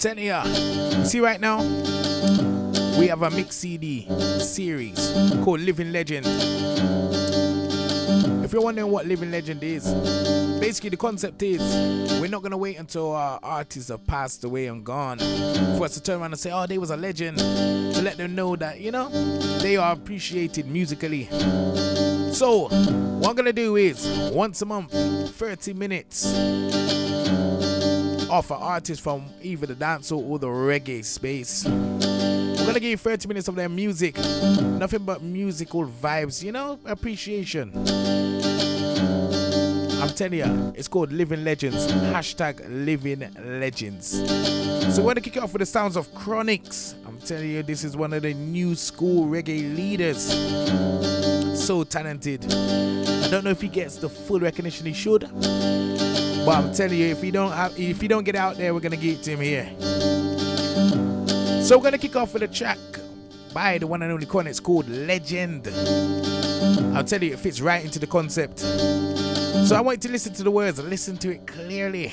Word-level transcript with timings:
telling 0.00 0.24
ya. 0.24 0.42
See 1.04 1.20
right 1.20 1.38
now, 1.38 1.58
we 2.98 3.06
have 3.08 3.20
a 3.22 3.30
mix 3.30 3.56
CD 3.56 4.06
series 4.40 5.12
called 5.44 5.60
Living 5.60 5.92
Legend. 5.92 6.26
If 8.42 8.54
you're 8.54 8.62
wondering 8.62 8.90
what 8.90 9.04
Living 9.04 9.30
Legend 9.30 9.62
is, 9.62 9.84
basically 10.58 10.88
the 10.88 10.96
concept 10.96 11.42
is 11.42 11.60
we're 12.18 12.30
not 12.30 12.42
gonna 12.42 12.56
wait 12.56 12.78
until 12.78 13.12
our 13.12 13.38
artists 13.42 13.90
have 13.90 14.06
passed 14.06 14.42
away 14.42 14.68
and 14.68 14.82
gone 14.84 15.18
for 15.18 15.84
us 15.84 15.92
to 15.94 16.02
turn 16.02 16.18
around 16.20 16.32
and 16.32 16.40
say, 16.40 16.50
oh, 16.50 16.66
they 16.66 16.78
was 16.78 16.90
a 16.90 16.96
legend, 16.96 17.36
to 17.38 18.00
let 18.00 18.16
them 18.16 18.34
know 18.34 18.56
that 18.56 18.80
you 18.80 18.90
know 18.90 19.10
they 19.58 19.76
are 19.76 19.92
appreciated 19.92 20.66
musically. 20.66 21.28
So, 22.32 22.68
what 23.18 23.28
I'm 23.28 23.36
gonna 23.36 23.52
do 23.52 23.76
is 23.76 24.06
once 24.32 24.62
a 24.62 24.66
month, 24.66 24.92
30 24.92 25.74
minutes 25.74 26.24
off 28.30 28.50
an 28.52 28.58
artist 28.60 29.00
from 29.00 29.24
either 29.42 29.66
the 29.66 29.74
dancehall 29.74 30.22
or 30.30 30.38
the 30.38 30.46
reggae 30.46 31.04
space. 31.04 31.64
We're 31.66 32.66
gonna 32.66 32.80
give 32.80 32.90
you 32.90 32.96
30 32.96 33.26
minutes 33.26 33.48
of 33.48 33.56
their 33.56 33.68
music, 33.68 34.16
nothing 34.18 35.04
but 35.04 35.20
musical 35.20 35.84
vibes, 35.86 36.42
you 36.42 36.52
know, 36.52 36.78
appreciation. 36.86 37.72
I'm 40.00 40.08
telling 40.10 40.38
you, 40.38 40.72
it's 40.76 40.86
called 40.86 41.12
Living 41.12 41.44
Legends. 41.44 41.90
Hashtag 41.92 42.64
Living 42.68 43.28
Legends. 43.60 44.10
So 44.94 45.02
we're 45.02 45.10
gonna 45.10 45.20
kick 45.20 45.36
it 45.36 45.42
off 45.42 45.52
with 45.52 45.60
the 45.60 45.66
sounds 45.66 45.96
of 45.96 46.08
Chronixx. 46.14 46.94
I'm 47.06 47.18
telling 47.18 47.50
you, 47.50 47.62
this 47.64 47.82
is 47.82 47.96
one 47.96 48.12
of 48.12 48.22
the 48.22 48.32
new 48.32 48.76
school 48.76 49.26
reggae 49.26 49.76
leaders. 49.76 50.30
So 51.60 51.82
talented. 51.82 52.44
I 52.44 53.28
don't 53.28 53.44
know 53.44 53.50
if 53.50 53.60
he 53.60 53.68
gets 53.68 53.96
the 53.96 54.08
full 54.08 54.40
recognition 54.40 54.86
he 54.86 54.92
should, 54.92 55.22
but 56.44 56.56
I'm 56.56 56.72
telling 56.72 56.98
you, 56.98 57.06
if 57.06 57.22
you 57.22 57.32
don't 57.32 57.52
have, 57.52 57.78
if 57.78 58.02
you 58.02 58.08
don't 58.08 58.24
get 58.24 58.34
out 58.34 58.56
there, 58.56 58.72
we're 58.74 58.80
gonna 58.80 58.96
get 58.96 59.22
to 59.24 59.36
him 59.36 59.40
here. 59.40 59.70
So 61.62 61.76
we're 61.76 61.84
gonna 61.84 61.98
kick 61.98 62.16
off 62.16 62.32
with 62.32 62.42
a 62.42 62.48
track 62.48 62.78
by 63.52 63.78
the 63.78 63.86
one 63.86 64.02
and 64.02 64.12
only 64.12 64.26
Chronixx 64.26 64.62
called 64.62 64.88
Legend. 64.88 65.68
I'll 66.96 67.04
tell 67.04 67.22
you, 67.22 67.32
it 67.32 67.38
fits 67.38 67.60
right 67.60 67.84
into 67.84 67.98
the 67.98 68.06
concept. 68.06 68.60
So 68.60 69.76
I 69.76 69.80
want 69.80 69.98
you 69.98 70.08
to 70.08 70.12
listen 70.12 70.32
to 70.34 70.42
the 70.42 70.50
words 70.50 70.78
listen 70.78 71.16
to 71.18 71.32
it 71.32 71.46
clearly. 71.46 72.12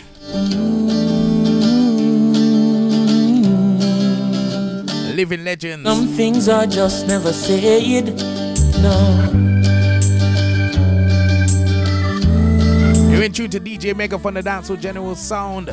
Living 5.15 5.43
legends. 5.43 5.83
Some 5.87 6.07
things 6.07 6.47
are 6.47 6.67
just 6.67 7.07
never 7.07 7.33
said. 7.33 8.15
No. 8.83 9.46
You're 13.27 13.31
in 13.31 13.49
tune 13.49 13.49
to 13.49 13.59
DJ 13.59 13.93
Mega 13.93 14.17
from 14.17 14.35
the 14.35 14.41
Dancehall 14.41 14.79
General 14.79 15.13
Sound. 15.13 15.67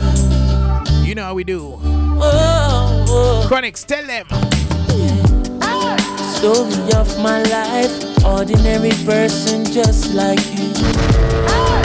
You 1.06 1.14
know 1.14 1.22
how 1.22 1.34
we 1.34 1.44
do. 1.44 1.78
Oh, 1.84 3.04
oh. 3.08 3.48
Chronixx, 3.48 3.86
tell 3.86 4.04
them. 4.04 4.26
Story 6.34 6.92
of 6.98 7.16
my 7.22 7.44
life, 7.44 8.24
ordinary 8.26 8.90
person 9.06 9.64
just 9.66 10.14
like 10.14 10.40
you. 10.58 10.72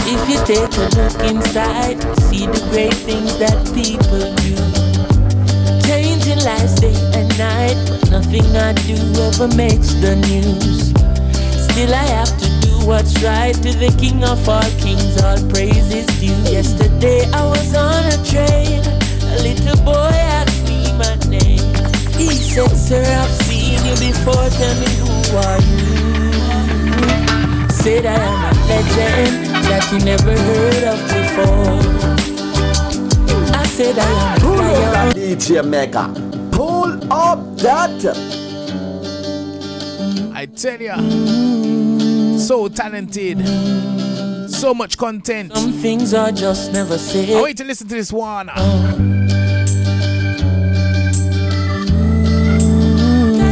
If 0.09 0.28
you 0.28 0.44
take 0.50 0.73
a 0.73 0.90
look 0.97 1.22
inside, 1.30 2.02
see 2.17 2.47
the 2.47 2.67
great 2.72 2.95
things 3.06 3.38
that 3.38 3.62
people 3.78 4.25
do. 4.42 4.56
Changing 5.88 6.44
lives 6.44 6.80
day 6.80 6.95
and 7.14 7.30
night, 7.38 7.78
but 7.88 8.09
nothing 8.09 8.56
I 8.56 8.73
do 8.73 8.95
ever 9.22 9.47
makes 9.56 9.94
the 10.02 10.16
news. 10.16 10.90
Still, 11.70 11.94
I 11.94 12.06
have 12.17 12.36
to 12.40 12.48
what's 12.85 13.22
right 13.23 13.53
to 13.55 13.72
the 13.77 13.94
King 13.99 14.23
of 14.23 14.47
all 14.47 14.61
kings, 14.80 15.22
all 15.23 15.38
praises 15.49 16.05
due. 16.19 16.35
Yesterday, 16.52 17.25
I 17.31 17.44
was 17.45 17.75
on 17.75 18.05
a 18.05 18.17
train, 18.25 18.81
a 19.35 19.38
little 19.44 19.77
boy 19.83 20.11
asked 20.39 20.63
me 20.67 20.83
my 20.97 21.16
name. 21.30 21.59
He 22.17 22.27
said, 22.33 22.69
Sir, 22.75 23.03
I've 23.03 23.30
seen 23.44 23.80
you 23.85 23.95
before, 24.00 24.50
tell 24.50 24.75
me 24.81 24.89
who 25.00 25.38
are 25.38 25.59
you? 25.62 25.88
Said 27.72 28.06
I 28.06 28.13
am 28.13 28.44
a 28.44 28.53
legend 28.68 29.45
that 29.69 29.84
you 29.91 30.00
never 30.03 30.35
heard 30.35 30.84
of 30.84 31.00
before. 31.07 31.79
I 33.56 33.66
said 33.68 33.97
I 33.97 34.01
am 34.03 34.38
a 34.38 34.39
Pull 34.41 34.59
up 34.59 34.59
lion. 34.59 34.91
that 34.94 35.16
DJ 35.16 35.66
Mega. 35.66 36.06
Pull 36.51 37.13
up 37.13 37.39
that. 37.57 38.03
I 40.35 40.45
tell 40.45 40.81
ya. 40.81 40.95
Mm-hmm. 40.97 41.78
So 42.50 42.68
talented. 42.68 43.48
So 44.50 44.74
much 44.74 44.98
content. 44.98 45.56
Some 45.56 45.72
things 45.72 46.16
are 46.16 46.32
just 46.32 46.74
never 46.74 46.96
I 46.96 46.98
said. 46.98 47.30
want 47.30 47.50
you 47.50 47.54
to 47.54 47.64
listen 47.64 47.88
to 47.88 47.94
this 47.94 48.12
one. 48.12 48.48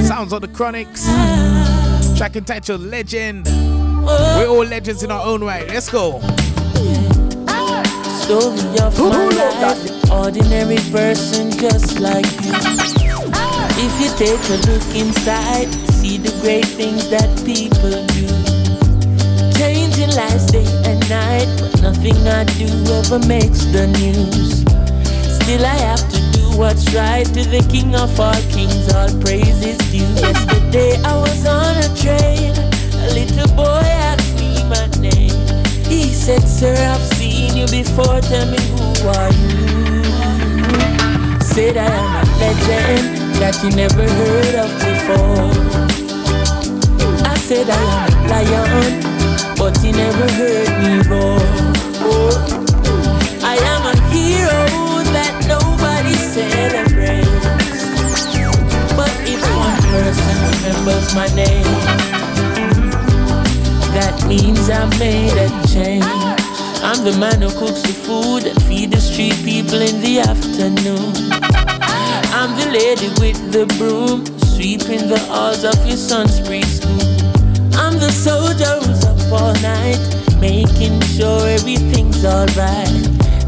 Sounds 0.03 0.34
of 0.34 0.41
the 0.41 0.47
Chronixx. 0.47 2.18
Track 2.18 2.38
entitled 2.38 2.81
Legend. 2.81 3.46
We're 3.46 4.47
all 4.47 4.66
legends 4.66 5.03
in 5.03 5.12
our 5.12 5.24
own 5.24 5.44
right. 5.44 5.68
Let's 5.68 5.91
go. 5.91 6.19
Story 8.18 8.79
of 8.81 8.97
my 8.97 9.29
life, 9.62 10.12
ordinary 10.12 10.78
person 10.90 11.52
just 11.52 12.00
like 12.00 12.25
you. 12.44 12.53
If 13.79 14.02
you 14.02 14.09
take 14.18 14.50
a 14.50 14.58
look 14.72 14.96
inside, 14.96 15.68
see 15.91 16.18
the 16.18 16.35
great 16.41 16.66
things 16.66 17.12
that 17.12 17.29
people 17.46 18.03
do. 18.08 18.36
Changing 19.57 20.12
lives 20.16 20.45
day 20.51 20.66
and 20.85 21.01
night, 21.09 21.47
but 21.59 21.81
nothing 21.81 22.16
I 22.28 22.44
do 22.62 22.68
ever 22.94 23.19
makes 23.28 23.66
the 23.66 23.88
news. 23.88 24.62
Still, 25.35 25.66
I 25.66 25.78
have 25.90 26.07
to 26.09 26.19
do 26.38 26.57
what's 26.57 26.94
right 26.94 27.25
to 27.25 27.44
the 27.44 27.66
King 27.72 27.96
of 27.96 28.19
all 28.19 28.41
kings, 28.53 28.94
all 28.94 29.09
praises 29.19 29.78
due. 29.90 30.06
Yesterday, 30.22 31.01
I 31.03 31.16
was 31.17 31.46
on 31.46 31.75
a 31.78 31.90
train, 31.97 32.53
a 33.01 33.09
little 33.17 33.50
boy 33.56 33.81
asked 34.06 34.35
me 34.40 34.62
my 34.69 34.85
name. 35.01 35.34
He 35.90 36.13
said, 36.13 36.44
Sir, 36.44 36.75
I've 36.75 37.01
seen 37.17 37.57
you 37.57 37.66
before, 37.67 38.22
tell 38.22 38.46
me 38.46 38.62
who 38.78 39.07
are 39.09 39.31
you? 39.41 40.03
Said 41.41 41.78
I 41.78 41.90
am 41.90 42.13
a 42.13 42.25
legend 42.38 43.35
that 43.41 43.57
you 43.63 43.72
never 43.72 44.06
heard 44.06 44.56
of 44.56 44.69
before. 44.85 45.50
I 47.25 47.35
said 47.38 47.69
I 47.69 47.73
am 48.06 48.25
a 48.25 48.29
lion, 48.29 49.16
but 49.57 49.73
you 49.83 49.91
never 49.91 50.27
heard 50.31 50.69
me. 50.83 51.01
Oh. 51.09 52.57
I 53.43 53.55
am 53.73 53.83
a 53.85 53.95
hero 54.11 55.03
that 55.15 55.33
nobody 55.47 56.13
celebrates. 56.13 57.27
But 58.95 59.13
if 59.25 59.41
one 59.55 59.79
person 59.93 60.35
remembers 60.51 61.15
my 61.15 61.27
name, 61.35 61.63
that 63.93 64.23
means 64.27 64.69
I 64.69 64.85
made 64.99 65.37
a 65.37 65.49
change. 65.67 66.05
I'm 66.83 67.03
the 67.03 67.17
man 67.19 67.41
who 67.41 67.49
cooks 67.49 67.81
the 67.81 67.93
food 67.93 68.45
and 68.45 68.61
feed 68.63 68.91
the 68.91 69.01
street 69.01 69.35
people 69.43 69.81
in 69.81 69.99
the 70.01 70.19
afternoon. 70.19 71.13
I'm 72.31 72.55
the 72.55 72.69
lady 72.71 73.09
with 73.19 73.51
the 73.51 73.65
broom, 73.77 74.25
sweeping 74.55 75.09
the 75.09 75.19
halls 75.27 75.63
of 75.63 75.75
your 75.85 75.97
son's 75.97 76.39
preschool. 76.39 77.01
I'm 77.75 77.99
the 77.99 78.11
soldier 78.11 78.79
who's 78.81 79.03
up 79.05 79.16
all 79.31 79.53
night, 79.61 79.99
making 80.39 81.01
sure 81.01 81.47
everything's 81.47 82.23
alright. 82.23 82.89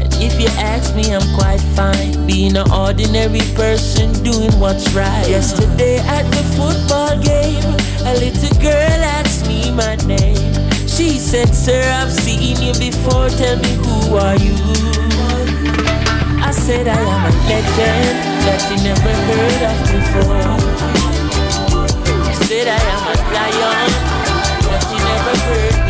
And 0.00 0.12
if 0.20 0.40
you 0.40 0.48
ask 0.58 0.94
me, 0.94 1.14
I'm 1.14 1.26
quite 1.38 1.60
fine, 1.76 2.26
being 2.26 2.56
an 2.56 2.70
ordinary 2.70 3.40
person 3.54 4.12
doing 4.22 4.52
what's 4.58 4.92
right. 4.92 5.28
Yesterday 5.28 5.98
at 5.98 6.24
the 6.30 6.44
football 6.56 7.16
game, 7.22 7.64
a 8.06 8.14
little 8.18 8.54
girl 8.60 9.00
asked 9.18 9.46
me 9.48 9.70
my 9.70 9.96
name. 10.06 10.36
She 10.86 11.18
said, 11.18 11.54
Sir, 11.54 11.82
I've 11.82 12.12
seen 12.12 12.60
you 12.60 12.72
before, 12.74 13.28
tell 13.30 13.56
me 13.56 13.72
who 13.84 14.16
are 14.16 14.36
you? 14.36 14.56
I 16.42 16.52
said 16.52 16.88
I 16.88 16.98
am 16.98 17.24
a 17.24 17.32
legend 17.48 18.18
that 18.44 18.60
you 18.68 18.76
never 18.82 19.12
heard 19.28 19.62
of 19.70 19.78
before. 19.94 20.80
I 22.26 22.32
said 22.44 22.66
I 22.66 22.80
am 22.94 23.04
a 23.06 23.16
lion 23.34 23.99
that 25.32 25.89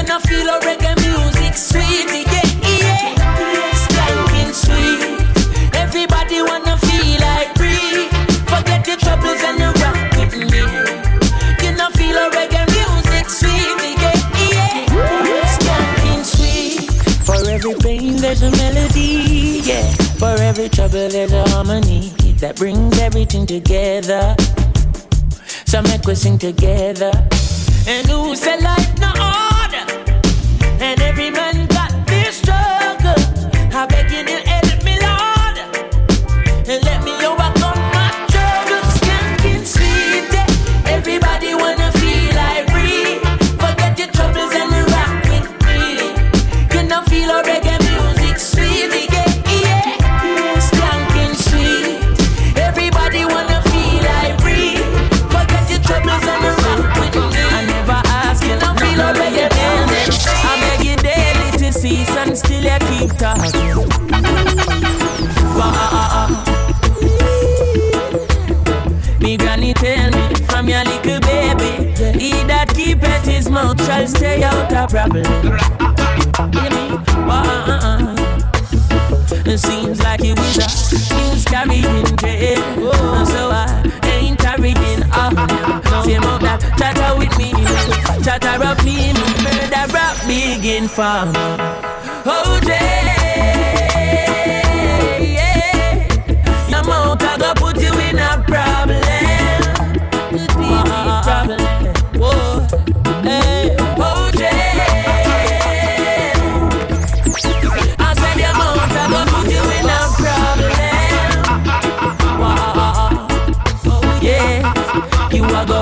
me. 0.00 0.06
You 0.06 0.06
know 0.08 0.20
feel 0.20 0.48
a 0.48 0.60
reggae 0.60 0.96
music 1.04 1.54
sweet 1.54 2.08
yeah, 2.26 2.42
yeah. 2.78 4.52
sweet 4.52 5.20
Everybody 5.74 6.42
wanna 6.42 6.76
feel 6.78 7.20
like 7.20 7.54
free. 7.56 8.08
Forget 8.48 8.84
the 8.84 8.96
troubles 8.98 9.42
and 9.44 9.60
the 9.60 9.70
rapid 9.80 10.32
leave. 10.34 11.58
Can 11.58 11.80
I 11.80 11.90
feel 11.92 12.16
a 12.16 12.30
reggae 12.30 12.64
music 12.72 13.28
sweet. 13.28 13.76
Yeah, 14.00 14.16
yeah. 14.52 15.44
Skanking 15.56 16.24
sweet. 16.24 16.90
For 17.24 17.50
every 17.50 17.74
pain 17.74 18.16
there's 18.16 18.42
a 18.42 18.50
melody, 18.52 19.60
yeah. 19.64 19.86
For 20.18 20.34
every 20.40 20.68
trouble, 20.68 21.08
there's 21.08 21.32
a 21.32 21.48
harmony 21.50 22.12
that 22.38 22.56
brings 22.56 22.98
everything 22.98 23.46
together. 23.46 24.34
So 25.66 25.82
make 25.82 26.06
we 26.06 26.14
sing 26.14 26.38
together. 26.38 27.12
And 27.86 28.06
who 28.06 28.34
said 28.36 28.62
life 28.62 28.98
no 28.98 29.08
order? 29.08 29.49
Every 31.10 31.28
man 31.28 31.49
shall 73.90 74.06
stay 74.06 74.42
out 74.44 74.72
of 74.72 74.88
problem. 74.88 75.24
It 79.46 79.58
seems 79.58 80.00
like 80.00 80.22
you 80.22 80.34
was 80.34 80.58
a 80.58 81.14
news 81.14 81.44
carrying 81.44 82.04
dread, 82.16 82.58
so 83.26 83.50
I 83.50 83.82
ain't 84.04 84.38
carrying 84.38 85.02
on. 85.12 85.34
Same 86.04 86.22
out 86.22 86.40
that 86.42 86.60
chatter 86.78 87.18
with 87.18 87.36
me, 87.36 87.50
chatter 88.24 88.62
up 88.62 88.78
me, 88.84 89.12
murder 89.42 89.96
up 89.98 90.16
begin 90.28 90.86
farmer. 90.86 91.56
Oh, 92.26 92.60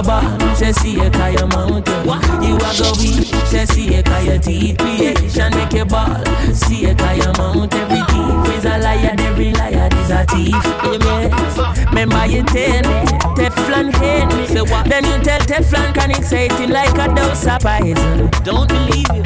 Jay. 0.08 0.54
say 0.54 0.72
see 0.72 1.00
a 1.00 1.10
kaya 1.10 1.46
mountain. 1.48 2.04
You 2.42 2.56
a 2.56 2.70
go 2.78 2.92
weak, 2.98 3.28
say 3.46 3.66
see 3.66 3.94
a 3.94 4.02
kaya 4.02 4.38
teeth 4.38 4.78
creation 4.78 5.50
make 5.54 5.74
a 5.74 5.84
ball. 5.84 6.24
See 6.54 6.86
a 6.86 6.94
kaya 6.94 7.32
mount 7.36 7.74
every 7.74 8.00
thief 8.08 8.56
is 8.56 8.64
a 8.64 8.78
liar, 8.78 9.14
every 9.18 9.52
liar 9.52 9.88
is 9.92 10.10
a 10.10 10.24
thief. 10.24 10.54
Yes. 10.54 11.88
Remember 11.88 12.26
you 12.26 12.42
tell 12.42 12.82
me, 12.88 13.04
Teflon 13.36 13.94
hate 13.96 14.34
me. 14.34 14.46
Say 14.46 14.62
what? 14.62 14.88
Then 14.88 15.04
you 15.04 15.18
tell 15.22 15.40
Teflon 15.40 15.92
can 15.94 16.10
excite 16.10 16.52
him 16.52 16.70
like 16.70 16.96
a 16.96 17.14
dose 17.14 17.46
of 17.46 17.60
poison. 17.60 18.30
Don't 18.44 18.68
believe 18.68 19.08
you, 19.14 19.24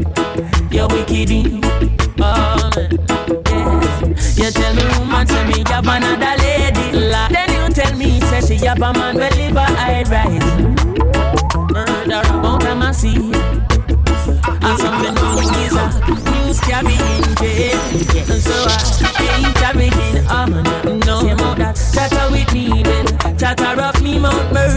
you're 0.70 0.88
wicked. 0.88 1.30
Oh 2.18 2.70
man, 2.74 2.90
yes. 3.46 4.38
You 4.38 4.50
tell 4.50 4.74
me 4.74 4.82
woman 4.98 5.26
say 5.28 5.46
me 5.46 5.61
then. 23.56 23.66
Chatter 23.66 23.82
off 23.82 24.02
me, 24.02 24.18
mount 24.18 24.52
murder, 24.52 24.71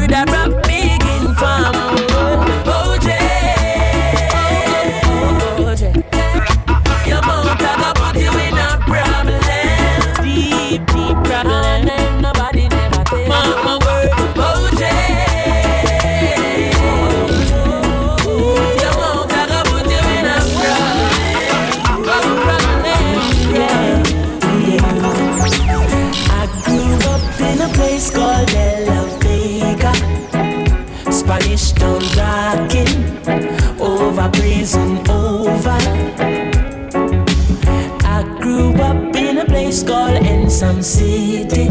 place 39.66 39.84
called 39.84 40.22
Ensom 40.22 40.84
City, 40.84 41.66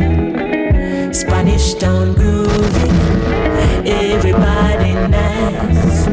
Spanish 1.13 1.75
Town 1.75 2.13
groovy. 2.15 2.89
Everybody 3.87 5.14
nice. 5.51 6.05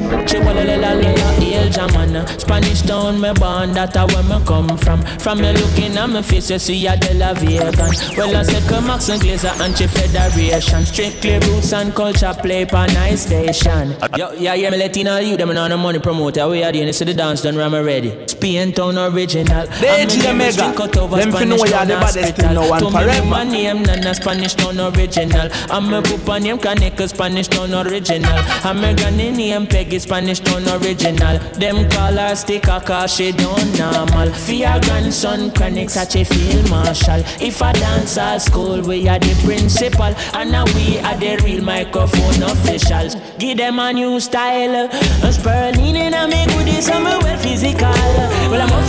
Spanish 2.41 2.81
town, 2.81 3.19
me 3.19 3.31
born, 3.33 3.71
that 3.73 3.95
a 3.95 4.05
where 4.07 4.23
me 4.23 4.45
come 4.45 4.77
from. 4.77 5.01
From 5.19 5.41
me 5.41 5.51
looking 5.53 5.97
at 5.97 6.09
my 6.09 6.21
face, 6.21 6.49
you 6.49 6.59
see 6.59 6.87
a 6.87 6.97
De 6.97 7.13
La 7.13 7.33
Vegan. 7.33 7.73
Well, 8.17 8.35
I 8.35 8.43
say 8.43 8.61
come 8.67 8.87
Max 8.87 9.09
and 9.09 9.21
Glazer 9.21 9.59
Anti 9.61 9.87
Federation. 9.87 10.85
Strictly 10.85 11.39
roots 11.39 11.73
and 11.73 11.93
culture 11.93 12.33
play 12.41 12.65
pa 12.65 12.85
nice 12.87 13.25
station. 13.25 13.95
Yo, 14.15 14.31
yeah, 14.33 14.53
yeah, 14.53 14.69
me 14.69 15.07
all 15.07 15.21
you 15.21 15.37
them 15.37 15.51
on 15.51 15.69
the 15.69 15.77
money 15.77 15.99
promoter. 15.99 16.47
We 16.47 16.63
are 16.63 16.71
doing 16.71 16.87
this, 16.87 16.99
the 16.99 17.13
dance 17.13 17.41
done, 17.41 17.59
I'm 17.59 17.73
ready. 17.73 18.27
Spain 18.27 18.73
town 18.73 18.97
original. 18.97 19.67
They 19.79 20.05
the 20.05 20.33
mega. 20.33 20.71
Them 20.71 21.31
fi 21.31 21.45
know 21.45 21.57
you're 21.57 21.85
the 21.85 21.97
baddest 22.01 22.35
thing 22.35 22.53
now 22.53 22.73
and 22.73 22.91
forever. 22.91 23.25
My 23.25 23.43
name, 23.43 23.83
none 23.83 24.13
Spanish 24.13 24.55
town 24.55 24.79
original. 24.79 25.49
I'm 25.69 25.93
a 25.93 26.01
poop 26.01 26.27
name, 26.41 26.57
Kaneka 26.57 27.07
Spanish 27.07 27.47
town 27.47 27.73
original. 27.73 28.39
I'm 28.63 28.83
a 28.83 28.95
granny 28.95 29.20
name, 29.29 29.67
Peggy 29.67 29.99
Spanish 29.99 30.39
town 30.39 30.67
original. 30.81 31.37
Them 31.59 31.89
call 31.91 32.13
her 32.13 32.35
sticker 32.35 32.79
cause 32.79 33.13
she 33.13 33.31
don't 33.31 33.77
normal. 33.77 34.29
Your 34.47 34.79
grandson, 34.81 35.51
chronic 35.51 35.89
such 35.89 36.15
a 36.15 36.23
field 36.23 36.69
marshal. 36.69 37.21
If 37.39 37.61
I 37.61 37.73
dance 37.73 38.17
at 38.17 38.39
school, 38.39 38.81
we 38.81 39.07
are 39.07 39.19
the 39.19 39.33
principal. 39.43 40.13
And 40.33 40.51
now 40.51 40.65
we 40.73 40.99
are 40.99 41.17
the 41.17 41.41
real 41.43 41.63
microphone 41.63 42.41
officials. 42.43 43.15
Give 43.37 43.57
them 43.57 43.79
a 43.79 43.91
new 43.91 44.19
style. 44.19 44.89
A 45.23 45.33
spurling 45.33 45.95
in 45.95 46.13
a 46.13 46.27
me 46.27 46.45
goodies, 46.47 46.89
I'm 46.89 47.03
well 47.03 47.37
physical. 47.37 47.91
Well, 48.49 48.61
I'm 48.61 48.80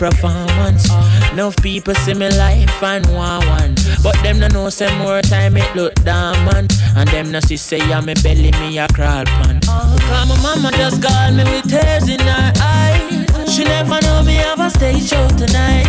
performance. 0.00 0.88
Enough 1.30 1.56
people 1.58 1.94
see 1.94 2.14
me 2.14 2.30
life 2.30 2.82
and 2.82 3.04
want 3.12 3.44
one. 3.46 3.74
But 4.02 4.16
them 4.22 4.40
no 4.40 4.48
know 4.48 4.70
say 4.70 4.88
more 4.98 5.20
time 5.20 5.58
it 5.58 5.76
look 5.76 5.94
dormant. 5.96 6.72
And 6.96 7.06
them 7.10 7.30
no 7.30 7.40
see 7.40 7.58
say 7.58 7.80
I'm 7.92 8.06
me 8.06 8.14
belly 8.22 8.50
me 8.52 8.78
a 8.78 8.88
crawl 8.88 9.26
pan. 9.26 9.60
Cause 9.60 10.28
my 10.28 10.36
mama 10.42 10.70
just 10.72 11.02
called 11.02 11.36
me 11.36 11.44
with 11.44 11.68
tears 11.68 12.08
in 12.08 12.20
her 12.20 12.52
eyes. 12.62 13.52
She 13.52 13.62
never 13.64 14.00
know 14.00 14.22
me 14.22 14.34
have 14.36 14.60
a 14.60 14.70
stage 14.70 15.10
show 15.10 15.28
tonight. 15.36 15.86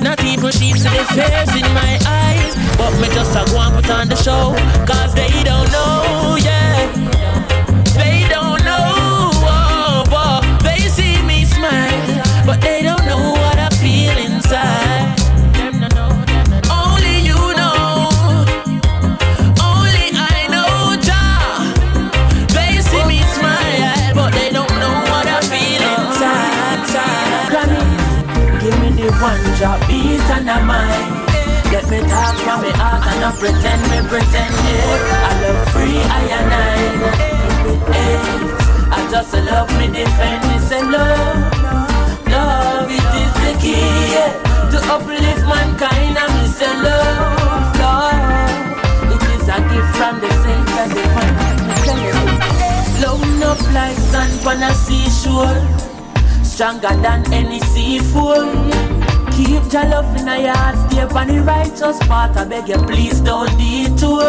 Not 0.00 0.24
even 0.24 0.52
she 0.52 0.72
see 0.72 0.88
the 0.88 1.04
fears 1.12 1.52
in 1.54 1.68
my 1.76 2.00
eyes. 2.08 2.56
But 2.78 2.96
me 2.98 3.08
just 3.12 3.36
a 3.36 3.44
go 3.52 3.60
and 3.60 3.74
put 3.76 3.90
on 3.90 4.08
the 4.08 4.16
show. 4.16 4.56
Cause 4.86 5.12
they 5.14 5.28
don't 5.44 5.70
know, 5.70 6.38
yeah. 6.40 7.19
I 62.40 62.44
beg 62.48 62.70
you, 62.70 62.78
please 62.88 63.20
don't 63.20 63.52
detour. 63.58 64.24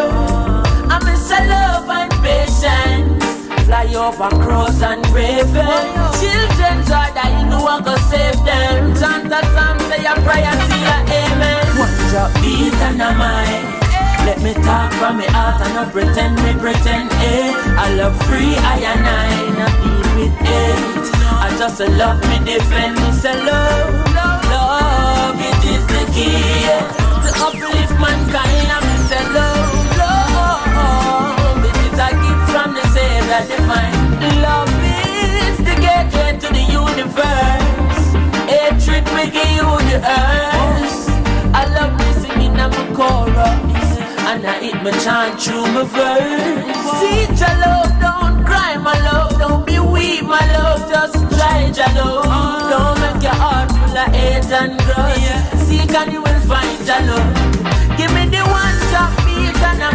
I 0.92 1.00
miss 1.08 1.32
a 1.32 1.48
love 1.48 1.88
and 1.88 2.12
patience 2.20 3.24
fly 3.64 3.88
over 3.96 4.28
crows 4.44 4.82
and 4.84 5.00
raven. 5.16 5.80
Children 6.20 6.84
are 6.92 7.08
dying, 7.16 7.48
no 7.48 7.64
one 7.64 7.84
go 7.88 7.96
save 8.12 8.36
them. 8.44 8.92
Chant 9.00 9.32
a 9.32 9.40
psalm, 9.56 9.80
say 9.88 10.04
a 10.04 10.14
prayer, 10.28 10.52
see 10.68 10.84
a 10.92 10.98
amen. 11.08 11.64
One 11.80 11.96
drop 12.12 12.36
beat 12.44 12.76
and 12.84 13.00
a 13.00 13.16
mind. 13.16 13.80
Let 14.28 14.44
me 14.44 14.60
talk 14.60 14.92
from 15.00 15.20
me 15.20 15.26
heart 15.32 15.64
and 15.64 15.74
not 15.74 15.94
pretend 15.94 16.36
me 16.44 16.52
pretend 16.60 17.08
eh. 17.24 17.56
I 17.80 17.96
love 17.96 18.16
free 18.28 18.60
I 18.60 18.92
and 18.92 19.08
I 19.08 19.56
not 19.56 19.74
deal 19.80 20.10
with 20.20 20.36
it. 20.36 21.16
I 21.32 21.48
just 21.58 21.80
love 21.80 22.20
me 22.28 22.44
defend 22.44 23.00
me 23.00 23.10
say 23.14 23.40
love, 23.40 23.88
love, 24.12 24.44
love. 24.52 25.40
It 25.40 25.64
is 25.64 25.84
the 25.88 26.04
key 26.12 27.02
to 27.24 27.32
uplift 27.46 27.81
mankind 28.02 28.68
and 28.76 28.84
me 28.88 28.96
say 29.08 29.24
love, 29.38 29.98
love. 30.02 31.64
It 31.70 31.78
is 31.88 31.98
a 32.08 32.10
gift 32.24 32.44
from 32.52 32.74
the 32.74 32.84
that 33.32 33.46
divine. 33.48 33.96
Love 34.42 34.74
is 34.84 35.58
the 35.68 35.76
gateway 35.86 36.32
to 36.42 36.48
the 36.58 36.66
universe. 36.84 38.06
Hatred 38.50 39.06
give 39.32 39.54
you 39.60 39.70
the 39.90 39.98
earth. 40.02 41.00
I 41.54 41.64
love 41.78 41.94
me 42.00 42.10
singing 42.22 42.56
my 42.58 42.68
chorus. 42.98 43.90
And 44.30 44.46
I 44.46 44.60
hit 44.64 44.78
my 44.84 44.92
chant 45.04 45.40
through 45.40 45.68
my 45.76 45.84
verse. 45.96 46.78
See, 47.00 47.24
your 47.40 47.56
love, 47.64 47.92
don't 48.02 48.44
cry, 48.44 48.78
my 48.78 48.98
love. 49.08 49.38
Don't 49.40 49.66
be 49.66 49.78
weak, 49.80 50.24
my 50.24 50.44
love. 50.58 50.90
Just 50.90 51.16
try, 51.38 51.72
your 51.80 51.92
love. 52.00 52.26
Don't 52.72 52.98
make 53.02 53.24
your 53.24 53.38
heart 53.44 53.70
full 53.72 53.98
of 53.98 54.08
hate 54.16 54.52
and 54.60 54.80
grudge. 54.88 55.30
Seek 55.68 55.94
and 55.94 56.12
you 56.14 56.22
will 56.22 56.42
find 56.50 56.88
your 56.88 57.02
love. 57.10 57.91
Give 58.02 58.12
me 58.16 58.26
the 58.26 58.42
one 58.50 58.80
top 58.90 59.16
beat 59.26 59.54
and 59.62 59.84
a 59.84 59.91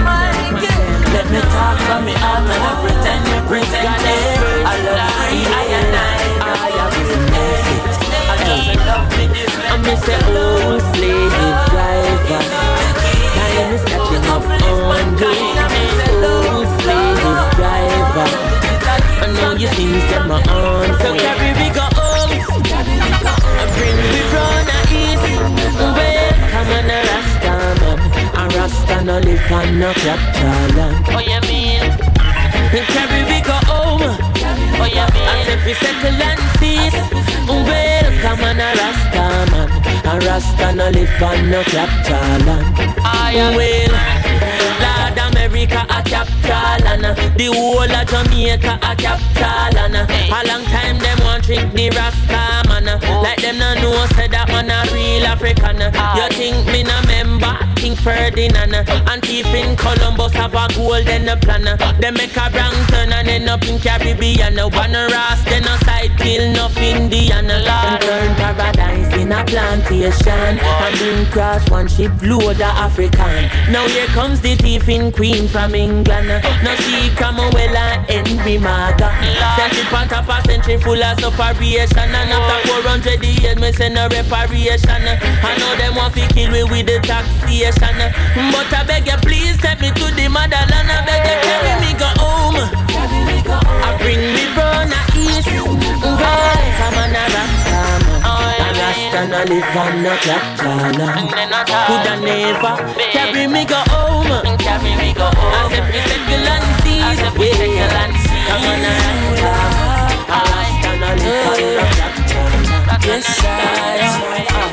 no 29.20 29.30
live 29.30 29.52
on 29.52 29.78
no 29.78 29.92
capital. 29.94 30.92
Oh, 31.14 31.20
you 31.20 31.40
mean? 31.48 31.80
Carry 32.92 33.22
we 33.24 33.40
go 33.40 33.56
home. 33.64 34.02
Oh, 34.02 34.84
you 34.84 35.06
mean? 35.14 35.28
As 35.32 35.48
if 35.48 35.64
we 35.64 35.72
settle 35.74 36.20
and 36.20 36.40
peace. 36.60 36.96
Welcome 37.48 38.44
on 38.44 38.60
a 38.60 38.68
Rasta 38.76 39.24
man. 39.50 39.68
A 40.04 40.26
Rasta 40.26 40.72
no 40.74 40.90
live 40.90 41.22
on 41.22 41.50
no 41.50 41.62
capital. 41.64 42.44
I 43.04 43.32
am 43.36 43.54
well. 43.56 43.94
Lord 44.84 45.18
America 45.34 45.86
a 45.88 46.02
capital 46.02 46.86
and 46.86 47.04
the 47.38 47.46
whole 47.54 47.80
of 47.80 48.06
Jamaica 48.08 48.78
a 48.82 48.96
capital 48.96 49.78
and 49.78 49.96
a 49.96 50.40
long 50.46 50.64
time 50.64 50.98
them 50.98 51.18
want 51.24 51.44
drink 51.44 51.72
the 51.72 51.88
Rasta 51.90 52.65
man. 52.86 53.22
Like 53.22 53.42
them 53.42 53.58
no 53.58 53.74
know 53.74 54.06
say 54.14 54.28
that 54.28 54.48
man 54.48 54.70
a 54.70 54.78
real 54.94 55.26
African. 55.26 55.76
You 55.76 55.90
ah. 55.94 56.28
think 56.30 56.66
me 56.66 56.82
no 56.82 56.96
member? 57.06 57.54
King 57.76 57.96
Ferdinand 57.96 58.74
and 58.74 59.24
in 59.28 59.76
Columbus 59.76 60.32
have 60.32 60.54
a 60.54 60.66
golden 60.74 61.38
plan. 61.40 61.64
Them 62.00 62.14
make 62.14 62.36
a 62.36 62.50
brown 62.50 62.74
turn 62.88 63.12
and 63.12 63.28
end 63.28 63.48
up 63.48 63.62
in 63.68 63.78
Caribbean. 63.78 64.56
One 64.56 64.92
ras 64.92 65.44
then 65.44 65.64
a 65.64 65.76
side 65.84 66.16
kill 66.18 66.42
enough 66.42 66.76
Indian. 66.78 67.46
Them 67.46 68.00
turn 68.00 68.34
paradise 68.36 69.14
in 69.14 69.32
a 69.32 69.44
plantation 69.44 70.58
and 70.58 70.98
been 70.98 71.26
cross 71.30 71.68
one 71.70 71.88
ship 71.88 72.12
load 72.22 72.56
of 72.56 72.62
African. 72.62 73.50
Now 73.70 73.86
here 73.88 74.06
comes 74.08 74.40
the 74.40 74.56
thieving 74.56 75.12
queen 75.12 75.46
from 75.48 75.74
England. 75.74 76.28
Now 76.64 76.74
she 76.76 77.10
come 77.14 77.36
well 77.36 77.76
and 77.76 78.62
Maga. 78.62 79.10
Then 79.56 79.70
she 79.74 79.82
put 79.84 80.12
up 80.12 80.28
a 80.28 80.46
century 80.48 80.78
full 80.78 81.02
of 81.02 81.20
separation 81.20 82.10
and 82.14 82.30
after 82.32 82.75
400 82.82 83.24
years 83.24 83.56
me 83.56 83.72
send 83.72 83.96
a 83.96 84.04
reparation. 84.12 85.00
I 85.40 85.56
know 85.56 85.72
them 85.80 85.96
want 85.96 86.12
to 86.12 86.28
kill 86.28 86.50
me 86.52 86.62
with 86.64 86.84
the 86.84 87.00
taxation, 87.00 87.96
but 88.52 88.68
I 88.68 88.84
beg 88.84 89.06
you 89.08 89.16
please 89.24 89.56
take 89.56 89.80
me 89.80 89.88
to 89.96 90.06
the 90.12 90.28
motherland. 90.28 90.92
I 90.92 91.00
beg 91.08 91.24
you 91.24 91.36
carry 91.40 91.72
me 91.80 91.96
go 91.96 92.08
home. 92.20 92.60
I 92.60 93.96
bring 93.96 94.20
me 94.20 94.44
brown 94.52 94.92
east. 95.16 95.48
Well, 96.04 96.68
come 96.76 97.00
on, 97.00 97.16
a 97.16 97.24
Rasta 98.76 99.24
no 99.24 99.40
live 99.48 99.76
on 99.76 100.02
no 100.02 100.12
capital 100.20 100.76
Coulda 101.88 102.14
never 102.20 102.76
carry 103.10 103.46
me 103.46 103.64
go 103.64 103.80
home. 103.88 104.28
Carry 104.58 104.92
me 105.00 105.14
go 105.14 105.24
home. 105.32 105.64
As 105.64 105.72
if 105.72 105.84
we 105.88 106.00
settle 106.04 106.44
and 106.44 106.68
see 106.84 107.00
As 107.00 107.20
if 107.24 107.38
we 107.38 107.48
settle 107.52 107.96
and 107.96 108.16
see 108.20 108.44
Come 108.46 108.68
on 108.68 108.84
and 108.84 109.40
Rasta 110.28 110.90
no 111.00 111.08
live 111.08 111.46
on 111.48 111.56
no 111.56 111.80
capital 111.80 111.95
Yes 113.06 113.40
I 113.44 114.66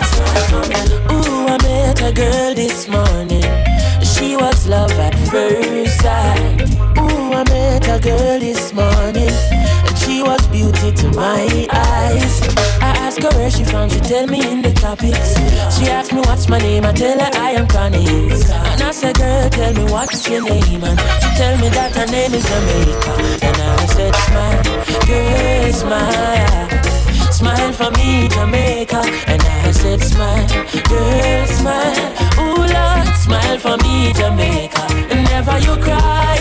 Ooh 1.11 1.45
I 1.47 1.57
met 1.61 2.01
a 2.01 2.11
girl 2.11 2.55
this 2.55 2.87
morning 2.87 3.43
She 4.01 4.35
was 4.35 4.67
love 4.67 4.91
at 4.93 5.13
first 5.29 6.01
sight 6.01 6.61
Ooh 6.97 7.31
I 7.31 7.43
met 7.49 7.87
a 7.87 7.99
girl 7.99 8.39
this 8.39 8.73
morning 8.73 9.29
And 9.85 9.97
she 9.99 10.23
was 10.23 10.47
beauty 10.47 10.91
to 10.91 11.11
my 11.11 11.67
eyes. 11.71 12.41
I 12.81 12.91
asked 13.05 13.21
her 13.21 13.29
where 13.37 13.51
she 13.51 13.63
from, 13.63 13.89
she 13.89 13.99
tell 13.99 14.25
me 14.25 14.41
in 14.51 14.61
the 14.63 14.73
topics. 14.73 15.35
She 15.77 15.85
asked 15.89 16.11
me 16.11 16.21
what's 16.21 16.49
my 16.49 16.57
name, 16.57 16.85
I 16.85 16.91
tell 16.91 17.19
her 17.19 17.29
I 17.35 17.51
am 17.51 17.67
Connie. 17.67 18.07
And 18.07 18.81
I 18.81 18.91
said, 18.91 19.15
girl, 19.15 19.49
tell 19.49 19.73
me 19.73 19.83
what's 19.91 20.27
your 20.27 20.43
name. 20.43 20.83
And 20.83 20.99
she 21.21 21.29
tell 21.37 21.57
me 21.61 21.69
that 21.69 21.95
her 21.95 22.07
name 22.07 22.33
is 22.33 22.43
Jamaica. 22.49 23.45
And 23.45 23.57
I 23.57 23.85
said, 23.85 24.15
smile, 24.15 24.63
girl, 25.05 25.73
smile. 25.73 26.82
Smile 27.43 27.73
for 27.73 27.91
me, 28.00 28.29
Jamaica. 28.29 29.01
And 29.27 29.41
I 29.41 29.71
said, 29.71 30.01
smile, 30.01 30.47
girl, 30.88 31.45
smile. 31.47 32.13
Ooh, 32.39 32.55
Lord, 32.55 33.15
smile 33.17 33.59
for 33.59 33.75
me, 33.83 34.13
Jamaica. 34.13 34.81
And 35.12 35.25
never 35.25 35.59
you 35.59 35.75
cry, 35.83 36.38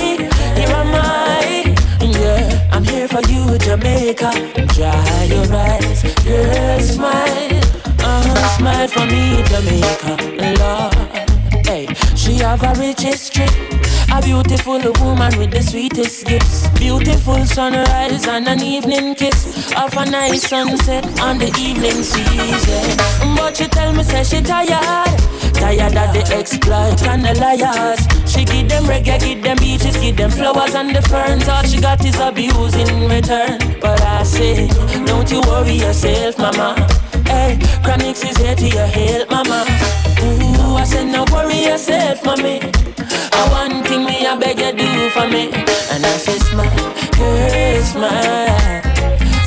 here 0.54 0.68
am 0.68 0.94
I. 0.94 1.74
Yeah, 2.00 2.68
I'm 2.70 2.84
here 2.84 3.08
for 3.08 3.20
you, 3.22 3.58
Jamaica. 3.58 4.30
Dry 4.76 5.24
your 5.24 5.52
eyes, 5.52 6.04
girl, 6.22 6.78
smile. 6.78 7.60
Uh, 7.98 8.56
smile 8.56 8.86
for 8.86 9.04
me, 9.04 9.42
Jamaica, 9.42 10.16
Lord. 10.60 11.21
Hey, 11.82 11.94
she 12.14 12.34
have 12.34 12.62
a 12.62 12.78
rich 12.78 13.00
history. 13.00 13.46
A 14.12 14.22
beautiful 14.22 14.78
woman 15.00 15.36
with 15.38 15.50
the 15.50 15.62
sweetest 15.62 16.26
gifts. 16.26 16.68
Beautiful 16.78 17.44
sunrise 17.44 18.26
and 18.26 18.46
an 18.46 18.62
evening 18.62 19.14
kiss. 19.16 19.72
Of 19.72 19.96
a 19.96 20.04
nice 20.08 20.46
sunset 20.48 21.04
on 21.20 21.38
the 21.38 21.48
evening 21.58 22.02
season. 22.02 23.36
But 23.36 23.56
she 23.56 23.66
tell 23.66 23.92
me, 23.92 24.02
say 24.04 24.22
she 24.22 24.42
tired. 24.42 25.10
Tired 25.54 25.96
of 25.96 26.12
the 26.14 26.24
exploit 26.32 27.02
and 27.08 27.24
the 27.24 27.34
liars. 27.40 28.00
She 28.30 28.44
give 28.44 28.68
them 28.68 28.84
reggae, 28.84 29.18
give 29.18 29.42
them 29.42 29.56
beaches, 29.58 29.96
give 29.96 30.16
them 30.16 30.30
flowers 30.30 30.74
and 30.74 30.94
the 30.94 31.02
ferns. 31.02 31.48
All 31.48 31.64
she 31.64 31.80
got 31.80 32.04
is 32.04 32.18
abuse 32.20 32.76
in 32.76 33.08
return. 33.08 33.58
But 33.80 34.00
I 34.02 34.22
say, 34.22 34.68
don't 35.04 35.28
you 35.30 35.40
worry 35.40 35.72
yourself, 35.72 36.38
mama. 36.38 36.76
Hey, 37.26 37.56
Chronixx 37.82 38.30
is 38.30 38.36
here 38.36 38.54
to 38.54 38.68
your 38.68 38.86
help, 38.86 39.30
mama. 39.30 39.81
Ooh, 40.22 40.76
I 40.76 40.84
said, 40.84 41.06
no 41.06 41.24
worry 41.32 41.64
yourself, 41.64 42.24
mommy. 42.24 42.60
I 43.34 43.40
one 43.50 43.82
thing 43.84 44.04
me, 44.04 44.26
I 44.26 44.36
beg 44.38 44.58
you 44.58 44.72
do 44.72 45.10
for 45.10 45.26
me. 45.28 45.50
And 45.92 46.04
I 46.04 46.16
say, 46.16 46.38
smile, 46.38 46.94
girl, 47.18 47.82
smile. 47.82 48.82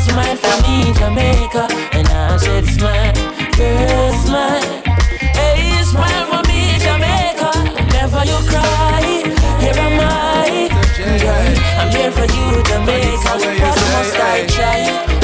Smile 0.06 0.38
for 0.44 0.56
me, 0.64 0.94
Jamaica. 1.00 1.68
And 1.98 2.08
I 2.08 2.38
said, 2.38 2.66
smile, 2.66 3.14
girl, 3.58 4.14
smile. 4.26 4.82
Hey, 5.40 5.84
smile 5.84 6.26
for 6.32 6.42
me, 6.50 6.78
Jamaica. 6.86 7.52
Never 7.96 8.24
you 8.26 8.40
cry. 8.52 9.24
Here 9.62 9.80
am 9.88 10.00
I, 10.00 10.70
girl. 10.98 11.54
I'm 11.80 11.90
here 11.96 12.12
for 12.12 12.28
you, 12.36 12.64
Jamaica. 12.64 13.32
What 13.40 13.78
must 13.96 14.16
I 14.20 14.46
try? 14.48 15.15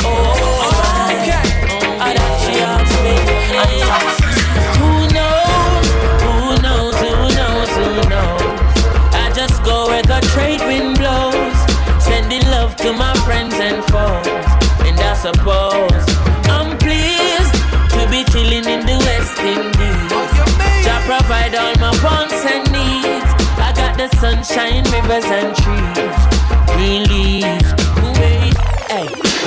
Suppose 15.22 16.06
I'm 16.50 16.76
pleased 16.80 17.54
to 17.94 18.02
be 18.10 18.24
chilling 18.32 18.66
in 18.66 18.82
the 18.88 18.98
West 19.06 19.38
Indies. 19.40 20.10
Jah 20.84 21.00
provide 21.06 21.54
all 21.54 21.76
my 21.76 21.94
wants 22.04 22.44
and 22.44 22.66
needs. 22.72 23.30
I 23.62 23.72
got 23.76 23.98
the 23.98 24.10
sunshine, 24.18 24.84
rivers 24.90 25.26
and 25.26 25.56
trees, 25.56 26.74
green 26.74 27.04
leaves. 27.08 27.81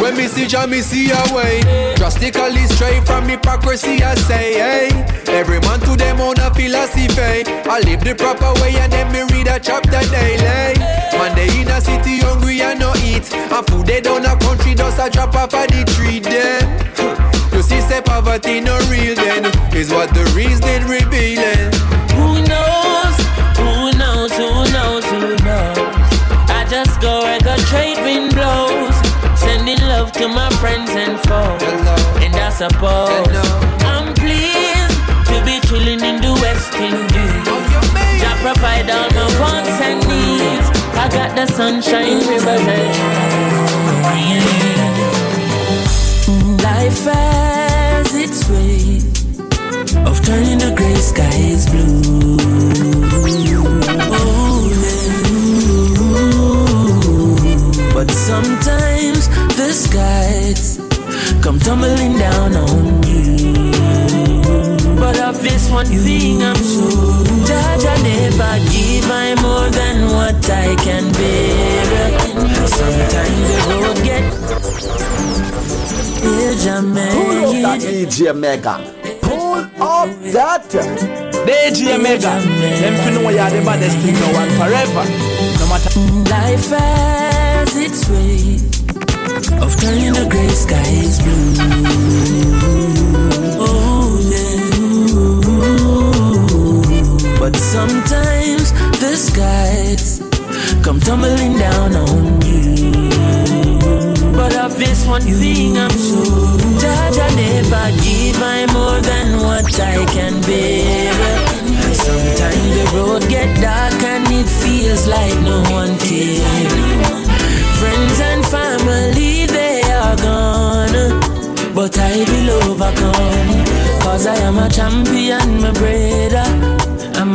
When 0.00 0.16
me 0.16 0.26
see 0.26 0.46
Jah, 0.46 0.66
me 0.66 0.80
see 0.80 1.10
a 1.10 1.34
way. 1.34 1.60
Drastically 1.96 2.66
straight 2.66 3.06
from 3.06 3.28
hypocrisy, 3.28 4.02
I 4.02 4.14
say, 4.16 4.54
hey. 4.54 4.88
Every 5.28 5.60
man 5.60 5.80
to 5.80 5.96
them 5.96 6.20
own 6.20 6.38
a 6.38 6.52
philosophy. 6.52 7.44
I 7.46 7.80
live 7.84 8.04
the 8.04 8.14
proper 8.14 8.52
way 8.60 8.76
and 8.76 8.92
then 8.92 9.10
me 9.12 9.22
read 9.32 9.48
a 9.48 9.58
chapter 9.58 10.02
daily. 10.10 10.78
Man, 11.18 11.34
they 11.34 11.48
in 11.60 11.68
a 11.68 11.80
city 11.80 12.18
hungry 12.18 12.60
and 12.60 12.80
no 12.80 12.92
eat. 13.06 13.32
And 13.32 13.66
food 13.66 13.86
they 13.86 14.00
down 14.00 14.24
a 14.26 14.36
country 14.36 14.74
just 14.74 14.98
a 14.98 15.08
drop 15.10 15.34
off 15.34 15.54
of 15.54 15.66
the 15.68 15.84
tree 15.94 16.20
them. 16.20 16.64
You 17.52 17.62
see, 17.62 17.80
say 17.80 18.02
poverty 18.02 18.60
no 18.60 18.76
real 18.90 19.14
then. 19.14 19.46
Is 19.74 19.90
what 19.90 20.12
the 20.12 20.24
reason 20.36 20.86
revealing. 20.90 21.70
Who 22.18 22.42
knows? 22.46 23.16
Who 23.58 23.96
knows? 23.98 24.32
Who 24.34 24.50
knows? 24.74 25.04
Who 25.06 25.36
knows? 25.46 25.78
I 26.50 26.66
just 26.68 27.00
go 27.00 27.22
where 27.22 27.38
the 27.40 27.56
trade 27.70 27.98
wind 28.02 28.34
blows, 28.34 28.93
sending 29.64 29.88
love 29.88 30.12
to 30.12 30.28
my 30.28 30.50
friends 30.60 30.90
and 30.90 31.18
foes. 31.20 31.62
And 32.22 32.34
I 32.36 32.50
suppose. 32.50 33.36
I'm 33.92 34.12
pleased 34.14 34.98
to 35.28 35.36
be 35.44 35.60
chilling 35.66 36.00
in 36.00 36.20
the 36.20 36.32
West 36.42 36.74
Indies. 36.74 37.44
Jah 38.20 38.36
provide 38.42 38.90
all 38.90 39.08
my 39.10 39.26
wants 39.40 39.80
and 39.80 40.00
needs. 40.08 40.68
I 40.96 41.08
got 41.08 41.34
the 41.36 41.46
sunshine, 41.46 42.18
rivers 42.28 42.66
and 42.76 42.94
life 46.62 47.04
has 47.04 48.14
its 48.14 48.48
way 48.48 49.00
of 50.04 50.24
turning 50.24 50.58
the 50.58 50.72
gray 50.76 50.94
skies 50.96 51.66
blue. 51.70 52.03
One 65.84 65.98
thing 66.04 66.42
I'm 66.42 66.56
sure, 66.56 67.24
Judge, 67.46 67.84
I 67.84 67.96
never 68.02 68.58
give 68.70 69.10
I 69.10 69.34
more 69.40 69.70
than 69.70 70.08
what 70.08 70.50
I 70.50 70.74
can 70.76 71.12
bear. 71.12 72.18
Sometimes 72.66 73.48
the 73.50 73.58
road 73.70 73.98
get 74.04 74.24
Pull 76.24 77.44
up 77.44 77.52
that. 77.62 77.80
DJ 77.82 78.34
Mega. 78.34 78.74
Pull 79.22 79.64
up 79.82 80.08
that. 80.32 80.70
DJ 81.46 82.00
Mega, 82.02 82.40
them 82.80 82.94
fi 82.96 83.10
know 83.10 83.30
you're 83.30 83.50
the 83.50 83.60
baddest 83.64 83.98
thing 83.98 84.14
now 84.14 84.40
and 84.40 84.52
forever. 84.58 85.04
No 85.58 85.66
matter 85.68 85.90
Life 86.30 86.70
has 86.70 87.76
its 87.76 88.08
way 88.08 88.58
of 89.60 89.76
turning 89.80 90.12
the 90.14 90.26
gray 90.30 90.48
skies 90.48 91.18
blue. 91.22 93.13
Sometimes 97.88 98.72
the 99.00 99.14
skies 99.14 100.20
come 100.82 100.98
tumbling 101.00 101.58
down 101.58 101.94
on 101.94 102.40
you. 102.42 103.10
But 104.32 104.56
of 104.56 104.78
this 104.78 105.06
one 105.06 105.22
thing 105.22 105.76
I'm 105.76 105.90
sure, 105.90 106.13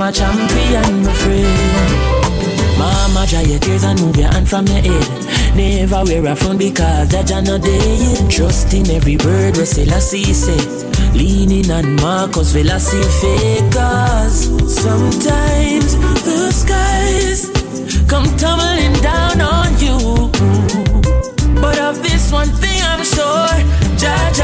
a 0.10 0.12
champion, 0.12 1.04
my 1.04 1.14
friend. 1.14 2.80
Mama, 2.80 3.26
dry 3.28 3.42
your 3.42 3.60
tears 3.60 3.84
and 3.84 4.00
move 4.02 4.16
your 4.16 4.30
hand 4.30 4.48
from 4.50 4.66
your 4.66 4.82
head. 4.82 5.56
Never 5.56 6.04
wear 6.04 6.26
a 6.26 6.36
frown 6.36 6.58
because 6.58 7.10
that 7.10 7.30
you're 7.30 7.42
not 7.42 7.62
there. 7.62 8.30
Trust 8.30 8.74
in 8.74 8.90
every 8.90 9.18
word 9.18 9.58
we 9.58 9.66
Selassie 9.66 10.34
say. 10.34 10.62
Leaning 11.14 11.70
on 11.72 11.96
Marcus 11.96 12.52
Velasquez 12.52 13.74
Cause 13.74 14.46
sometimes 14.74 15.96
the 16.24 16.52
skies 16.52 17.50
come 18.08 18.26
tumbling 18.38 18.94
down 19.02 19.42
on 19.42 19.70
you. 19.78 20.32
But 21.62 21.78
of 21.80 22.02
this 22.02 22.32
one 22.32 22.50
thing 22.50 22.80
I'm 22.82 23.04
sure, 23.04 23.54
Judge, 23.98 24.40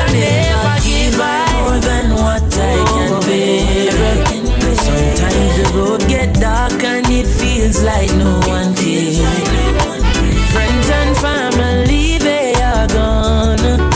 like 7.84 8.12
no 8.16 8.40
one 8.48 8.76
cares. 8.76 9.20
Friends 10.54 10.90
and 10.90 11.18
family, 11.18 12.18
they 12.18 12.54
are 12.62 12.88
gone. 12.88 13.92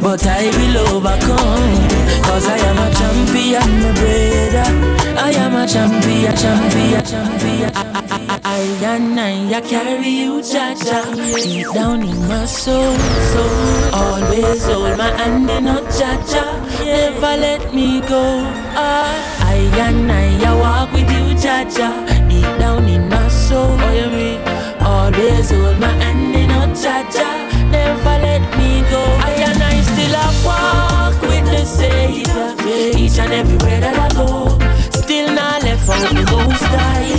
But 0.00 0.26
I 0.26 0.50
will 0.56 0.76
overcome. 0.96 2.02
Cause 2.24 2.46
I 2.46 2.58
am 2.68 2.78
a 2.78 2.88
champion, 2.98 3.70
my 3.82 3.92
brother. 3.98 4.68
I 5.18 5.30
am 5.36 5.54
a 5.54 5.66
champion, 5.66 6.36
champion, 6.36 7.04
champion. 7.04 7.70
I, 7.74 8.40
I, 8.44 8.60
and 8.92 9.20
I, 9.20 9.56
I 9.56 9.60
carry 9.60 10.08
you, 10.08 10.40
Jaja. 10.40 11.14
Deep 11.36 11.72
down 11.74 12.02
in 12.02 12.28
my 12.28 12.44
soul, 12.46 12.96
so 13.32 13.42
always 13.92 14.64
hold 14.64 14.98
my 14.98 15.10
hand 15.16 15.50
in 15.50 15.66
a 15.68 15.80
Jaja. 15.98 16.44
Never 16.84 17.36
let 17.40 17.74
me 17.74 18.00
go. 18.00 18.22
I, 18.74 19.14
I 19.40 19.54
and 19.86 20.10
I, 20.10 20.50
I 20.50 20.54
walk 20.54 20.92
with 20.92 21.10
you, 21.10 21.34
Jaja. 21.36 21.90
Deep 22.06 22.11
down 22.58 22.88
in 22.88 23.08
my 23.08 23.28
soul, 23.28 23.76
oh 23.78 23.92
you 23.92 24.10
mean? 24.10 24.40
Always 24.80 25.50
hold 25.50 25.78
my 25.78 25.92
hand 26.02 26.34
in 26.34 26.50
a 26.50 26.62
Jaja. 26.82 27.30
Never 27.70 28.16
let 28.26 28.42
me 28.58 28.82
go. 28.90 29.02
I 29.28 29.32
and 29.48 29.62
I 29.62 29.80
still 29.90 30.14
a 30.24 30.26
walk 30.46 31.20
with 31.22 31.44
the 31.46 31.64
Savior. 31.64 32.54
Each 32.98 33.18
and 33.18 33.32
everywhere 33.32 33.80
that 33.80 33.96
I 33.96 34.08
go. 34.14 34.58
Still 34.90 35.32
not 35.34 35.62
left 35.62 35.88
out 35.88 36.08
the 36.14 36.24
most 36.32 36.62
high. 36.62 37.12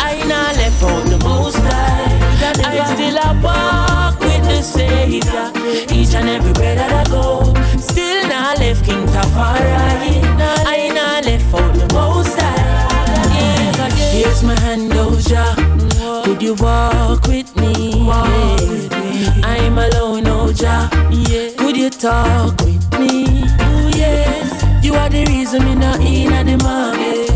I 0.00 0.24
not 0.26 0.56
left 0.56 0.82
out 0.82 1.04
the 1.12 1.18
most 1.24 1.58
high. 1.58 2.18
I 2.64 2.94
still 2.94 3.16
a 3.16 3.30
walk 3.42 4.20
with 4.20 4.44
the 4.44 4.62
Savior. 4.62 5.52
Each 5.92 6.14
and 6.14 6.28
everywhere 6.28 6.74
that 6.74 6.92
I 6.92 7.10
go. 7.10 7.54
Still 7.78 8.28
not 8.28 8.58
left 8.58 8.84
King 8.84 9.06
Tafari. 9.06 10.18
You 16.48 16.54
walk 16.54 17.26
with 17.26 17.54
me? 17.56 18.06
Walk 18.06 18.60
with 18.60 18.90
me. 18.92 19.42
I'm 19.42 19.76
alone, 19.76 20.24
no 20.24 20.50
job. 20.50 20.90
Yeah. 21.10 21.50
Could 21.58 21.76
you 21.76 21.90
talk 21.90 22.58
with 22.62 22.88
me? 22.98 23.42
Oh 23.60 23.90
yes. 23.94 24.48
You 24.82 24.94
are 24.94 25.10
the 25.10 25.26
reason 25.26 25.62
me 25.64 25.74
not 25.74 26.00
in 26.00 26.32
at 26.32 26.46
the 26.46 26.56
market. 26.56 27.30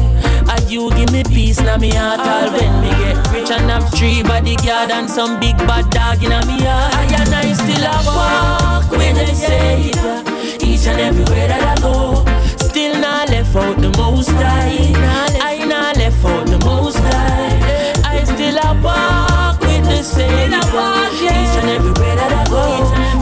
And 0.49 0.71
you 0.71 0.91
give 0.93 1.13
me 1.13 1.25
peace 1.25 1.61
now 1.61 1.77
me 1.77 1.91
heart 1.91 2.21
all 2.21 2.49
ah. 2.49 2.57
when 2.57 2.73
me 2.81 2.91
get 3.03 3.33
rich 3.33 3.51
and 3.51 3.69
have 3.71 3.93
three 3.93 4.23
bodyguard 4.23 4.91
and 4.91 5.11
some 5.11 5.39
big 5.39 5.59
bad 5.69 5.91
dog 5.91 6.23
in 6.25 6.31
me 6.49 6.65
heart. 6.65 6.95
I 6.95 7.05
and 7.21 7.35
I 7.35 7.53
still 7.53 7.85
a 7.85 7.97
walk 8.09 8.91
with 8.91 9.15
the 9.15 9.35
Savior 9.35 10.25
each 10.67 10.87
and 10.87 11.01
everywhere 11.01 11.49
that 11.49 11.79
I 11.79 11.83
go. 11.83 12.32
Still 12.73 12.99
not 13.03 13.29
left 13.29 13.55
out 13.55 13.77
the 13.77 13.93
most 13.99 14.31
high. 14.31 14.97
I 15.45 15.63
not 15.67 15.95
left 15.99 16.25
out 16.25 16.47
the 16.47 16.57
most 16.65 16.97
high. 16.97 18.01
I 18.01 18.25
still 18.25 18.57
a 18.57 18.73
walk 18.81 19.61
with 19.61 19.85
the 19.85 20.01
Savior 20.01 20.57
each 20.57 21.55
and 21.61 21.69
everywhere 21.69 22.17
that 22.17 22.33
I 22.33 22.49
go. 22.49 22.65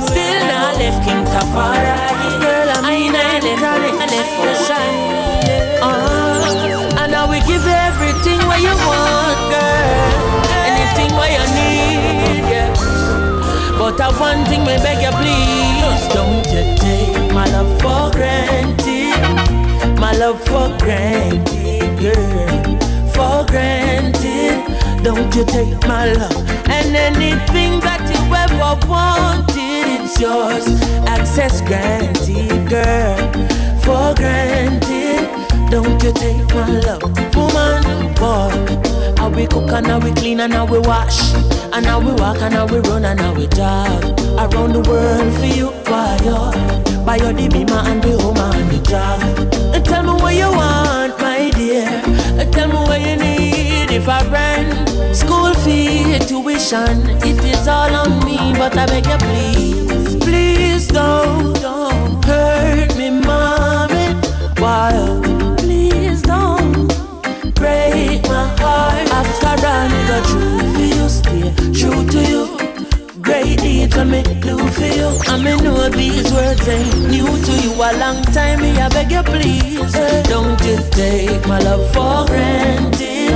Still 0.06 0.42
not 0.46 0.78
left 0.78 1.02
King 1.02 1.26
Tafari. 1.26 1.82
Girl, 2.38 2.70
I 2.78 3.10
not 3.10 3.42
left 3.42 3.66
I 3.98 4.06
left 4.06 4.30
for 4.38 4.54
shine. 4.70 5.82
Uh, 5.82 7.02
and 7.02 7.12
I 7.12 7.26
will 7.26 7.42
give 7.42 7.66
you 7.66 7.74
everything 7.90 8.38
what 8.46 8.62
you 8.62 8.70
want, 8.86 9.40
girl. 9.50 10.46
Anything 10.62 11.10
what 11.18 11.26
you 11.26 11.46
need, 11.58 12.46
yeah. 12.54 12.70
But 13.76 14.00
I 14.00 14.14
one 14.14 14.46
thing, 14.46 14.62
me 14.62 14.78
beg 14.78 15.02
you, 15.02 15.10
please, 15.18 16.06
don't 16.14 16.46
you 16.54 16.62
take 16.78 17.34
my 17.34 17.50
love 17.50 17.82
for 17.82 18.14
granted. 18.14 18.79
Love 20.20 20.38
for 20.40 20.68
granted, 20.76 21.98
girl. 21.98 22.78
For 23.14 23.46
granted. 23.46 25.02
Don't 25.02 25.34
you 25.34 25.46
take 25.46 25.80
my 25.88 26.12
love 26.12 26.46
and 26.68 26.94
anything 26.94 27.80
that 27.80 28.04
you 28.04 28.20
ever 28.36 28.86
wanted, 28.86 30.04
it's 30.04 30.20
yours. 30.20 30.68
Access 31.08 31.62
granted, 31.62 32.68
girl. 32.68 33.16
For 33.80 34.14
granted. 34.14 35.24
Don't 35.70 36.02
you 36.02 36.12
take 36.12 36.46
my 36.52 36.68
love, 36.68 37.02
woman, 37.34 38.12
boy. 38.20 39.16
How 39.16 39.30
we 39.30 39.46
cook 39.46 39.72
and 39.72 39.86
how 39.86 40.00
we 40.00 40.12
clean 40.12 40.40
and 40.40 40.52
how 40.52 40.66
we 40.66 40.80
wash 40.80 41.32
And 41.72 41.86
how 41.86 41.98
we 41.98 42.12
walk 42.12 42.42
and 42.42 42.52
how 42.52 42.66
we 42.66 42.80
run 42.80 43.06
and 43.06 43.18
how 43.18 43.32
we 43.32 43.46
jog 43.46 44.04
Around 44.38 44.72
the 44.72 44.82
world 44.86 45.34
for 45.38 45.46
you, 45.46 45.68
why 45.88 46.18
you 46.24 47.04
Buy 47.06 47.16
your 47.16 47.32
the 47.32 47.48
beamer 47.48 47.82
and 47.86 48.02
the 48.02 48.20
home 48.20 48.36
and 48.36 48.70
the 48.70 48.82
jog 48.90 49.59
tell 49.80 50.02
me 50.02 50.12
what 50.22 50.34
you 50.34 50.50
want, 50.50 51.18
my 51.20 51.50
dear 51.50 52.02
tell 52.52 52.68
me 52.68 52.74
what 52.74 53.00
you 53.00 53.16
need 53.16 53.90
if 53.90 54.08
I 54.08 54.20
rent 54.28 55.16
School 55.16 55.54
fee, 55.54 56.18
tuition 56.26 57.08
It 57.22 57.42
is 57.44 57.66
all 57.68 57.94
on 57.94 58.24
me, 58.24 58.52
but 58.54 58.76
I 58.76 58.86
beg 58.86 59.06
you 59.06 59.18
please 59.18 60.16
Please 60.24 60.88
don't, 60.88 61.54
don't 61.60 62.24
hurt 62.24 62.96
me, 62.96 63.10
mommy 63.10 64.14
Why? 64.58 64.92
Please 65.58 66.22
don't 66.22 66.88
break 67.54 68.22
my 68.28 68.46
heart. 68.60 69.08
After 69.12 69.66
I 69.66 69.88
go 70.08 70.18
true 70.30 70.72
for 70.74 70.86
you, 70.96 71.08
stay 71.08 71.72
true 71.72 72.06
to 72.06 72.30
you. 72.30 72.59
I 74.00 74.04
me 74.04 74.22
do 74.22 74.56
for 74.56 74.86
you. 74.86 75.10
I 75.26 75.36
me 75.36 75.54
know 75.62 75.90
these 75.90 76.32
words 76.32 76.66
ain't 76.66 77.10
new 77.10 77.26
to 77.26 77.52
you. 77.62 77.72
A 77.74 77.92
long 77.98 78.22
time 78.32 78.62
me 78.62 78.70
I 78.78 78.88
beg 78.88 79.12
you 79.12 79.22
please. 79.22 79.94
Eh? 79.94 80.22
Don't 80.22 80.58
you 80.64 80.78
take 80.90 81.46
my 81.46 81.58
love 81.58 81.86
for 81.92 82.24
granted. 82.24 83.34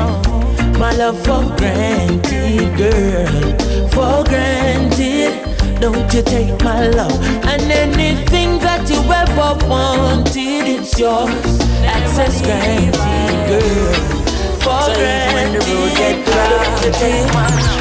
My 0.78 0.92
love 0.96 1.22
for 1.22 1.44
granted, 1.58 2.78
girl. 2.78 3.88
For 3.90 4.24
granted. 4.24 5.80
Don't 5.82 6.14
you 6.14 6.22
take 6.22 6.58
my 6.64 6.86
love 6.88 7.12
and 7.44 7.70
anything 7.70 8.58
that 8.60 8.88
you 8.88 9.00
ever 9.12 9.68
wanted, 9.68 10.64
it's 10.66 10.98
yours. 10.98 11.60
Access 11.84 12.40
granted, 12.40 13.48
girl 13.50 14.23
for 14.64 14.80
so 14.80 14.94
granted. 14.96 15.34
When 15.36 15.48
the 15.52 15.60
road 15.68 15.92
get 16.00 16.16
crowded, 16.24 16.64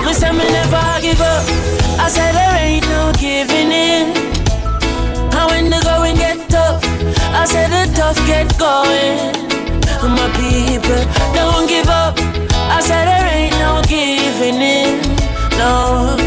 me 0.05 0.13
say 0.13 0.31
me 0.31 0.45
never 0.51 0.85
give 0.99 1.21
up. 1.21 1.43
I 1.97 2.07
said 2.11 2.35
there 2.35 2.55
ain't 2.59 2.85
no 2.91 3.11
giving 3.15 3.71
in. 3.71 4.11
And 5.31 5.45
when 5.49 5.65
the 5.71 5.79
going 5.87 6.15
get 6.19 6.37
tough, 6.51 6.83
I 7.31 7.45
said 7.45 7.71
the 7.71 7.83
tough 7.95 8.19
get 8.27 8.51
going. 8.59 9.31
My 10.03 10.27
people 10.35 11.01
don't 11.33 11.67
give 11.67 11.87
up. 11.87 12.19
I 12.75 12.81
said 12.81 13.05
there 13.07 13.27
ain't 13.31 13.55
no 13.63 13.81
giving 13.87 14.59
in. 14.59 14.99
No, 15.57 16.17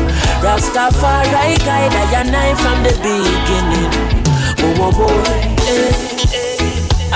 Rastafari 0.41 1.59
guide 1.69 1.93
I 1.93 2.07
and 2.21 2.35
I 2.35 2.55
from 2.63 2.79
the 2.87 2.95
beginning. 3.05 3.93
Oh, 4.65 4.85
oh 4.85 4.93
boy. 4.97 5.57
Eh. 5.69 6.06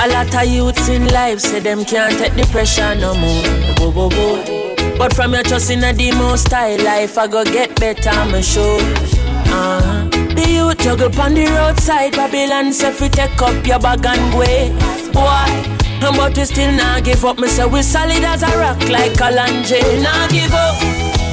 A 0.02 0.08
lot 0.08 0.34
of 0.34 0.48
youths 0.48 0.88
in 0.88 1.06
life 1.08 1.40
say 1.40 1.60
them 1.60 1.84
can't 1.84 2.16
take 2.18 2.34
the 2.34 2.48
pressure 2.50 2.94
no 2.94 3.12
more. 3.14 3.44
Whoa, 3.76 3.90
whoa, 3.90 4.08
whoa. 4.08 4.96
But 4.96 5.12
from 5.14 5.34
your 5.34 5.42
trust 5.42 5.70
in 5.70 5.84
a 5.84 5.92
demo 5.92 6.36
style 6.36 6.82
life, 6.82 7.18
I 7.18 7.26
go 7.26 7.44
get 7.44 7.78
better, 7.78 8.08
I'm 8.08 8.42
sure. 8.42 8.80
Uh-huh. 8.80 10.08
The 10.34 10.46
youth 10.48 10.78
juggle 10.78 11.20
on 11.20 11.34
the 11.34 11.44
roadside, 11.46 12.12
Babylon 12.12 12.72
say 12.72 12.92
fi 12.92 13.08
take 13.08 13.42
up 13.42 13.66
your 13.66 13.78
bag 13.78 14.06
and 14.06 14.38
way. 14.38 14.70
Boy, 15.12 15.80
but 16.00 16.34
we 16.34 16.44
still 16.46 16.72
not 16.72 17.04
give 17.04 17.22
up. 17.22 17.38
Me 17.38 17.48
say 17.48 17.66
we 17.66 17.82
solid 17.82 18.24
as 18.24 18.42
a 18.42 18.56
rock 18.56 18.80
like 18.88 19.12
a 19.12 19.16
Kalanje. 19.16 20.02
Not 20.02 20.30
give 20.30 20.54
up. 20.54 20.76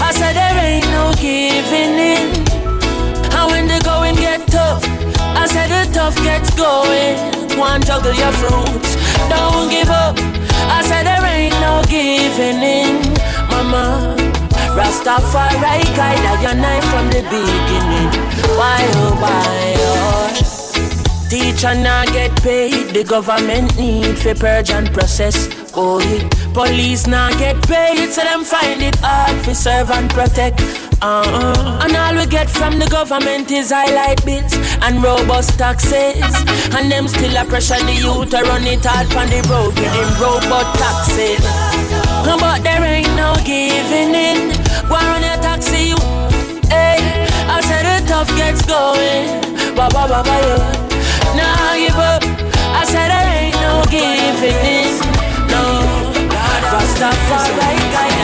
I 0.02 0.12
said 0.12 0.34
there 0.34 0.60
ain't 0.60 0.86
no 0.92 1.14
giving 1.14 1.96
in. 1.96 2.48
And 3.32 3.50
when 3.50 3.68
the 3.68 3.80
going 3.86 4.16
get 4.16 4.46
tough, 4.48 4.84
I 5.48 5.50
said 5.50 5.70
the 5.70 5.94
tough 5.94 6.16
gets 6.24 6.54
going. 6.56 7.58
One 7.58 7.82
juggle 7.82 8.14
your 8.14 8.34
fruits, 8.34 8.98
don't 9.30 9.70
give 9.72 9.88
up. 9.88 10.18
I 10.68 10.84
said 10.84 11.06
there 11.08 11.24
ain't 11.24 11.56
no 11.64 11.82
giving 11.88 12.60
in, 12.62 13.00
mama. 13.48 14.14
Rastafari 14.76 15.88
guide 15.96 16.20
I 16.20 16.42
your 16.42 16.54
knife 16.54 16.84
from 16.92 17.08
the 17.08 17.24
beginning. 17.32 18.12
Why 18.60 18.84
oh 19.00 19.16
why 19.22 19.76
oh? 19.80 20.08
Teacher 21.30 21.76
not 21.76 22.08
get 22.08 22.36
paid, 22.44 22.94
the 22.94 23.06
government 23.06 23.78
need 23.78 24.20
for 24.20 24.36
purge 24.36 24.70
and 24.72 24.92
process. 24.94 25.48
Oh, 25.74 26.00
yeah. 26.00 26.28
Police 26.54 27.08
not 27.08 27.38
get 27.38 27.56
paid, 27.66 28.12
so 28.12 28.22
them 28.22 28.44
find 28.44 28.82
it 28.82 28.96
hard 29.00 29.46
for 29.46 29.54
serve 29.54 29.92
and 29.92 30.10
protect. 30.10 30.60
Uh-uh. 31.00 31.82
And 31.84 31.96
all 31.96 32.16
we 32.16 32.26
get 32.26 32.50
from 32.50 32.80
the 32.80 32.88
government 32.88 33.52
is 33.52 33.70
highlight 33.70 34.26
bills 34.26 34.54
and 34.82 35.04
robust 35.04 35.58
taxes. 35.58 36.26
And 36.74 36.92
them 36.92 37.08
still 37.08 37.38
a 37.38 37.46
pressure 37.46 37.78
the 37.86 37.94
youth 37.94 38.32
to 38.32 38.42
run 38.42 38.66
it 38.66 38.82
hard 38.82 39.06
on 39.14 39.30
the 39.30 39.46
road 39.46 39.78
with 39.78 39.94
them 39.94 40.10
robot 40.18 40.66
taxes. 40.74 41.38
But 42.26 42.64
there 42.64 42.82
ain't 42.84 43.14
no 43.16 43.36
giving 43.46 44.14
in. 44.18 44.58
Go 44.90 44.98
on 44.98 45.22
your 45.22 45.38
taxi, 45.38 45.94
you. 45.94 46.00
Hey, 46.74 46.98
I 47.46 47.62
said 47.62 47.86
the 47.86 48.08
tough 48.10 48.30
gets 48.34 48.66
going. 48.66 49.42
Ba 49.78 49.90
ba 49.94 50.10
ba 50.10 50.24
yeah. 50.26 50.66
Nah, 51.38 51.78
give 51.78 51.94
up. 51.94 52.24
I 52.74 52.84
said 52.90 53.14
there 53.14 53.30
ain't 53.38 53.56
no 53.62 53.86
giving 53.94 54.66
in. 54.66 54.98
No, 55.46 55.62
Rastafari 56.74 57.86
guide 57.94 58.18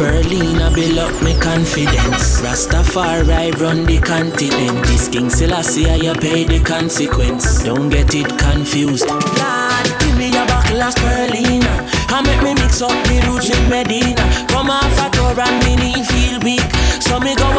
and 0.00 0.24
Spirulina 0.24 0.74
build 0.74 0.98
up 0.98 1.22
me 1.22 1.34
confidence. 1.38 2.40
Rastafari 2.40 3.52
run 3.60 3.84
the 3.84 3.98
continent. 3.98 4.86
This 4.86 5.08
King 5.08 5.30
Selassie, 5.30 5.82
you 5.82 6.12
pay 6.14 6.44
the 6.44 6.60
consequence. 6.60 7.62
Don't 7.64 7.88
get 7.88 8.14
it 8.14 8.28
confused. 8.38 9.06
God, 9.08 10.00
give 10.00 10.16
me 10.16 10.28
a 10.30 10.44
buckle 10.46 10.82
of 10.82 10.94
Spirulina. 10.94 11.90
And 12.12 12.26
make 12.26 12.42
me 12.42 12.54
mix 12.54 12.82
up 12.82 12.90
the 13.06 13.20
roots 13.28 13.48
with 13.48 13.68
Medina. 13.68 14.24
Come 14.48 14.70
off 14.70 14.98
a 14.98 15.10
tour 15.10 15.38
and 15.38 15.64
me 15.64 15.76
knee 15.76 16.02
feel 16.04 16.40
weak. 16.40 16.70
So 17.00 17.20
me 17.20 17.34
go 17.36 17.49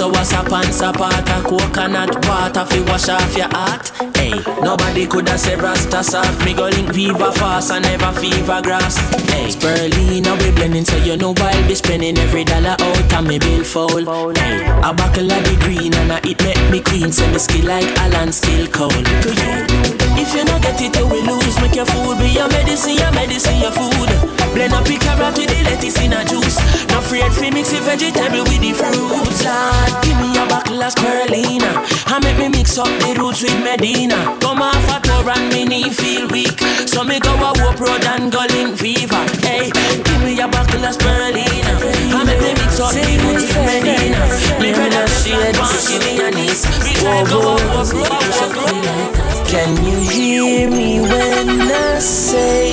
so 0.00 0.08
what's 0.08 0.32
up 0.32 0.50
and 0.50 0.72
sapata. 0.72 1.36
Coconut 1.44 2.26
water 2.26 2.64
fi 2.64 2.80
wash 2.88 3.08
off 3.10 3.36
your 3.36 3.48
heart. 3.48 3.90
Hey, 4.16 4.32
nobody 4.62 5.06
coulda 5.06 5.36
said 5.36 5.60
Rasta 5.60 6.02
soft. 6.02 6.42
Me 6.44 6.54
go 6.54 6.68
link 6.68 6.88
viva 6.94 7.30
fast 7.32 7.70
and 7.70 7.84
never 7.84 8.12
fever 8.18 8.60
grass. 8.62 8.96
Hey, 9.30 9.48
Spirulina 9.54 10.32
we 10.40 10.50
blending 10.52 10.86
so 10.86 10.96
you 10.96 11.16
know 11.18 11.34
I'll 11.36 11.68
be 11.68 11.74
spending 11.74 12.16
every 12.18 12.44
dollar 12.44 12.76
out 12.80 13.12
and 13.12 13.28
me 13.28 13.38
bill 13.38 13.62
fold. 13.62 14.38
Hey, 14.38 14.64
a 14.88 14.90
buckle 14.94 15.30
of 15.30 15.42
the 15.44 15.56
green 15.64 15.92
and 15.94 16.12
I 16.12 16.20
it 16.24 16.42
make 16.42 16.70
me 16.70 16.80
clean. 16.80 17.12
Send 17.12 17.34
the 17.34 17.38
skill 17.38 17.66
like 17.66 17.90
Alan 17.98 18.32
still 18.32 18.66
cold. 18.68 19.04
To. 19.04 19.99
If 20.20 20.36
you 20.36 20.44
not 20.44 20.60
get 20.60 20.76
it, 20.84 20.92
you 21.00 21.08
will 21.08 21.24
lose. 21.24 21.56
Make 21.64 21.80
your 21.80 21.88
food 21.88 22.20
be 22.20 22.28
your 22.28 22.44
medicine, 22.52 23.00
your 23.00 23.08
medicine, 23.16 23.56
your 23.56 23.72
food. 23.72 24.12
Blend 24.52 24.76
up 24.76 24.84
your 24.84 25.00
carrot 25.00 25.32
with 25.32 25.48
the 25.48 25.64
lettuce 25.64 25.96
in 25.96 26.12
a 26.12 26.20
juice. 26.28 26.60
Not 26.92 27.08
afraid 27.08 27.32
fi 27.32 27.48
mix 27.48 27.72
the 27.72 27.80
vegetable 27.80 28.44
with 28.44 28.60
the 28.60 28.76
fruits. 28.76 29.40
Lord, 29.48 29.92
give 30.04 30.20
me 30.20 30.36
a 30.36 30.44
buckle 30.44 30.76
of 30.76 30.92
spirulina. 30.92 31.72
And 32.12 32.20
make 32.20 32.36
me 32.36 32.52
mix 32.52 32.76
up 32.76 32.92
the 33.00 33.16
roots 33.16 33.40
with 33.40 33.56
Medina. 33.64 34.36
Come 34.44 34.60
off 34.60 34.76
a 34.92 35.00
tour 35.00 35.24
and 35.24 35.48
me 35.48 35.64
knee 35.64 35.88
feel 35.88 36.28
weak. 36.28 36.60
So 36.84 37.00
me 37.00 37.16
go 37.16 37.32
a 37.40 37.56
walk 37.56 37.80
road 37.80 38.04
and 38.04 38.28
go 38.28 38.44
link 38.52 38.76
fever. 38.76 39.24
Hey, 39.40 39.72
give 39.72 40.20
me 40.20 40.36
a 40.36 40.44
buckle 40.44 40.84
of 40.84 41.00
spirulina. 41.00 41.72
I 42.12 42.20
make 42.28 42.44
me 42.44 42.52
mix 42.60 42.76
up 42.76 42.92
the 42.92 43.08
roots 43.24 43.48
with 43.48 43.64
Medina. 43.64 44.20
Me 44.60 44.76
brother 44.76 45.08
shade, 45.24 45.56
give 45.88 46.04
me 46.04 46.20
a 46.20 46.28
niece. 46.28 46.68
Whoa, 47.00 47.24
whoa, 47.24 49.39
can 49.50 49.84
you 49.84 49.98
hear 50.08 50.70
me 50.70 51.00
when 51.00 51.60
I 51.60 51.98
say, 51.98 52.70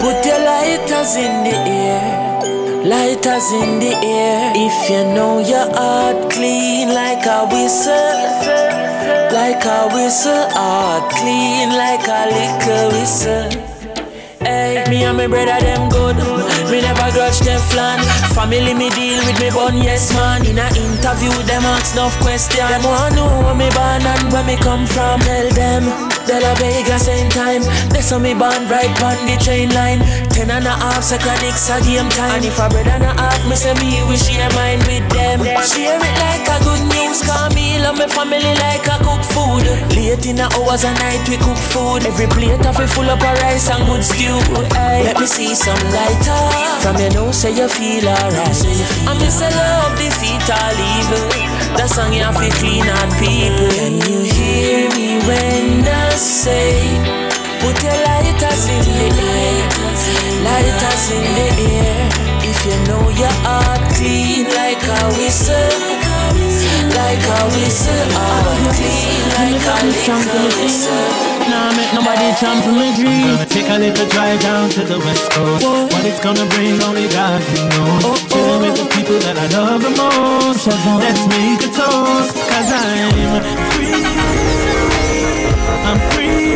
put 0.00 0.24
your 0.24 0.40
lighters 0.52 1.14
in 1.16 1.34
the 1.44 1.56
air? 1.68 2.84
Lighters 2.84 3.52
in 3.52 3.78
the 3.80 3.92
air. 4.02 4.52
If 4.56 4.90
you 4.90 5.04
know 5.14 5.40
your 5.40 5.68
heart 5.76 6.32
clean 6.32 6.88
like 6.88 7.26
a 7.26 7.44
whistle, 7.52 8.16
like 9.36 9.64
a 9.66 9.80
whistle, 9.94 10.48
heart 10.56 11.12
clean 11.12 11.68
like 11.84 12.06
a 12.08 12.22
liquor 12.34 12.84
whistle. 12.96 13.50
Hey, 14.40 14.82
me 14.88 15.04
and 15.04 15.18
my 15.18 15.26
brother 15.26 15.60
them 15.60 15.88
good. 15.90 16.49
Me 16.70 16.80
never 16.80 17.10
grudge 17.10 17.40
Teflon. 17.42 17.98
Family 18.32 18.74
me 18.74 18.90
deal 18.90 19.18
with 19.26 19.40
me 19.40 19.50
bun, 19.50 19.76
yes 19.82 20.14
man. 20.14 20.46
In 20.46 20.58
a 20.58 20.66
interview, 20.78 21.34
them 21.42 21.66
ask 21.66 21.94
enough 21.94 22.16
question. 22.20 22.62
Them 22.68 22.84
want 22.84 23.14
to 23.14 23.16
know 23.16 23.42
where 23.42 23.54
me 23.54 23.68
born 23.74 24.06
and 24.06 24.32
where 24.32 24.44
me 24.44 24.56
come 24.56 24.86
from. 24.86 25.18
Tell 25.20 25.50
them, 25.50 25.82
De 26.26 26.38
La 26.38 26.54
Vega 26.54 26.96
same 26.98 27.28
time. 27.30 27.62
They 27.90 28.00
saw 28.00 28.20
me 28.20 28.34
born 28.34 28.68
right 28.70 28.94
on 29.02 29.18
the 29.26 29.36
train 29.42 29.74
line. 29.74 29.98
Ten 30.40 30.48
and 30.48 30.64
a 30.64 30.72
half 30.72 31.04
seconds 31.04 31.68
a 31.68 31.76
game 31.84 32.08
time. 32.16 32.40
And 32.40 32.44
if 32.48 32.56
a 32.56 32.64
brother 32.72 32.88
and 32.96 33.04
a 33.04 33.12
half, 33.12 33.44
me 33.44 33.52
say 33.52 33.76
me 33.76 34.00
we 34.08 34.16
share 34.16 34.48
mine 34.56 34.80
with 34.88 35.04
them. 35.12 35.44
Share 35.60 36.00
it 36.00 36.16
like 36.16 36.48
a 36.48 36.56
good 36.64 36.80
news, 36.96 37.20
call 37.20 37.52
me 37.52 37.76
love 37.76 38.00
me 38.00 38.08
family 38.08 38.56
like 38.56 38.88
a 38.88 38.96
cook 39.04 39.20
food. 39.20 39.68
Late 39.92 40.24
in 40.24 40.40
the 40.40 40.48
hours 40.56 40.80
of 40.88 40.96
night 40.96 41.20
we 41.28 41.36
cook 41.36 41.60
food. 41.60 42.08
Every 42.08 42.24
plate 42.32 42.64
of 42.64 42.80
it 42.80 42.88
full 42.88 43.04
up 43.12 43.20
of 43.20 43.36
rice 43.44 43.68
and 43.68 43.84
good 43.84 44.00
stew. 44.00 44.40
Hey, 44.72 45.04
let 45.04 45.20
me 45.20 45.28
see 45.28 45.52
some 45.52 45.76
lighter. 45.92 46.40
From 46.80 46.96
your 46.96 47.12
nose, 47.12 47.36
say 47.36 47.52
you 47.52 47.68
feel 47.68 48.08
alright. 48.08 48.56
I 49.04 49.12
miss 49.20 49.44
a 49.44 49.48
love 49.52 49.92
defeat 50.00 50.40
all 50.48 50.72
evil. 50.72 51.28
The 51.76 51.84
song 51.84 52.16
you 52.16 52.24
have 52.24 52.40
to 52.40 52.48
clean 52.56 52.88
out 52.88 53.12
people. 53.20 53.68
Can 53.76 54.00
you 54.08 54.24
hear 54.24 54.88
me 54.96 55.20
when 55.28 55.84
I 55.84 56.16
say, 56.16 56.96
put 57.60 57.76
your 57.84 57.92
lighters 58.08 58.64
in 58.72 58.88
the 58.88 59.20
air, 59.20 60.29
lighters 60.44 61.04
in 61.12 61.24
the 61.36 61.48
air. 61.80 62.08
If 62.42 62.58
you 62.66 62.76
know 62.88 63.04
your 63.12 63.36
heart 63.46 63.82
clean 63.96 64.46
like 64.56 64.82
a 64.82 65.00
whistle, 65.16 65.70
like 66.96 67.22
a 67.22 67.40
whistle, 67.54 68.06
heart 68.16 68.74
clean 68.76 69.22
like 69.36 69.60
a 69.60 69.76
liquor 69.86 70.44
whistle. 70.60 71.30
Nah, 71.50 71.72
make 71.76 71.92
nobody 71.92 72.28
trample 72.38 72.72
my 72.72 72.90
dream. 72.96 73.36
Gonna 73.36 73.46
take 73.46 73.68
a 73.68 73.78
little 73.78 74.08
drive 74.08 74.40
down 74.40 74.70
to 74.70 74.84
the 74.84 74.98
west 74.98 75.30
coast. 75.32 75.64
What, 75.64 75.92
what 75.92 76.04
it's 76.06 76.20
gonna 76.22 76.46
bring, 76.54 76.80
only 76.82 77.08
God 77.08 77.42
can 77.42 77.68
know. 77.74 77.88
Oh, 77.88 78.14
oh. 78.14 78.16
Chilling 78.30 78.60
with 78.62 78.76
the 78.80 78.86
people 78.94 79.18
that 79.26 79.36
I 79.36 79.46
love 79.56 79.82
the 79.82 79.90
most. 79.90 80.66
Let's 80.66 81.24
make 81.32 81.60
a 81.64 81.70
toast, 81.74 82.36
cause 82.50 82.70
I'm 82.70 83.12
free. 83.72 83.98
I'm 85.88 86.00
free. 86.12 86.54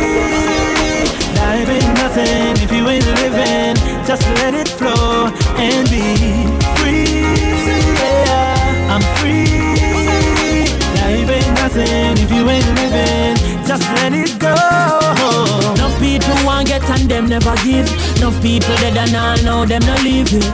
Life 1.35 1.69
ain't 1.69 1.93
nothing 1.99 2.63
if 2.63 2.71
you 2.71 2.87
ain't 2.87 3.05
living. 3.05 3.64
Just 4.15 4.29
let 4.35 4.53
it 4.53 4.69
flow 4.69 5.27
and 5.57 5.89
be 5.89 6.15
free. 6.77 7.19
Yeah, 7.99 8.93
I'm 8.93 9.01
free. 9.19 9.43
Life 11.01 11.29
ain't 11.29 11.53
nothing 11.59 12.23
if 12.23 12.31
you 12.31 12.49
ain't 12.49 12.65
living 12.79 13.55
just 13.67 13.83
let 13.97 14.13
it 14.13 14.39
go. 14.39 14.55
Enough 15.73 15.99
people 15.99 16.37
want 16.45 16.67
get 16.67 16.83
and 16.89 17.09
them 17.09 17.27
never 17.27 17.55
give. 17.65 17.89
Enough 18.17 18.41
people 18.41 18.75
dead 18.77 18.95
and 18.95 19.15
all 19.15 19.37
know 19.43 19.65
them 19.65 19.81
no 19.85 19.95
live 20.05 20.31
it. 20.31 20.45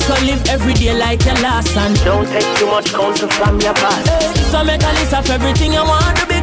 So 0.00 0.12
live 0.24 0.42
every 0.48 0.74
day 0.74 0.96
like 0.98 1.24
your 1.24 1.34
last 1.36 1.76
and 1.76 1.94
don't 2.04 2.26
take 2.26 2.48
too 2.58 2.66
much 2.66 2.86
counsel 2.86 3.28
from 3.28 3.60
your 3.60 3.74
past. 3.74 4.08
Hey, 4.08 4.32
so 4.50 4.64
make 4.64 4.82
a 4.82 4.92
list 4.98 5.14
of 5.14 5.28
everything 5.30 5.72
you 5.72 5.84
want 5.84 6.16
to 6.18 6.33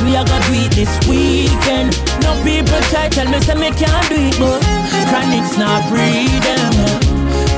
because 0.00 0.04
we 0.04 0.16
are 0.16 0.24
gonna 0.24 0.44
do 0.46 0.54
it 0.54 0.72
this 0.72 1.08
weekend. 1.08 1.90
No 2.22 2.32
people 2.44 2.80
try 2.90 3.08
tell 3.08 3.28
me 3.28 3.40
say 3.40 3.54
me 3.54 3.70
can't 3.70 4.08
do 4.08 4.16
it, 4.16 4.38
but 4.38 4.62
Chronixx 5.08 5.58
not 5.58 5.82
free 5.88 6.28
them. 6.40 6.72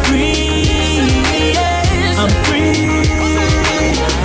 Free, 0.05 0.65
yes. 1.53 2.19
I'm 2.19 2.31
free. 2.47 3.03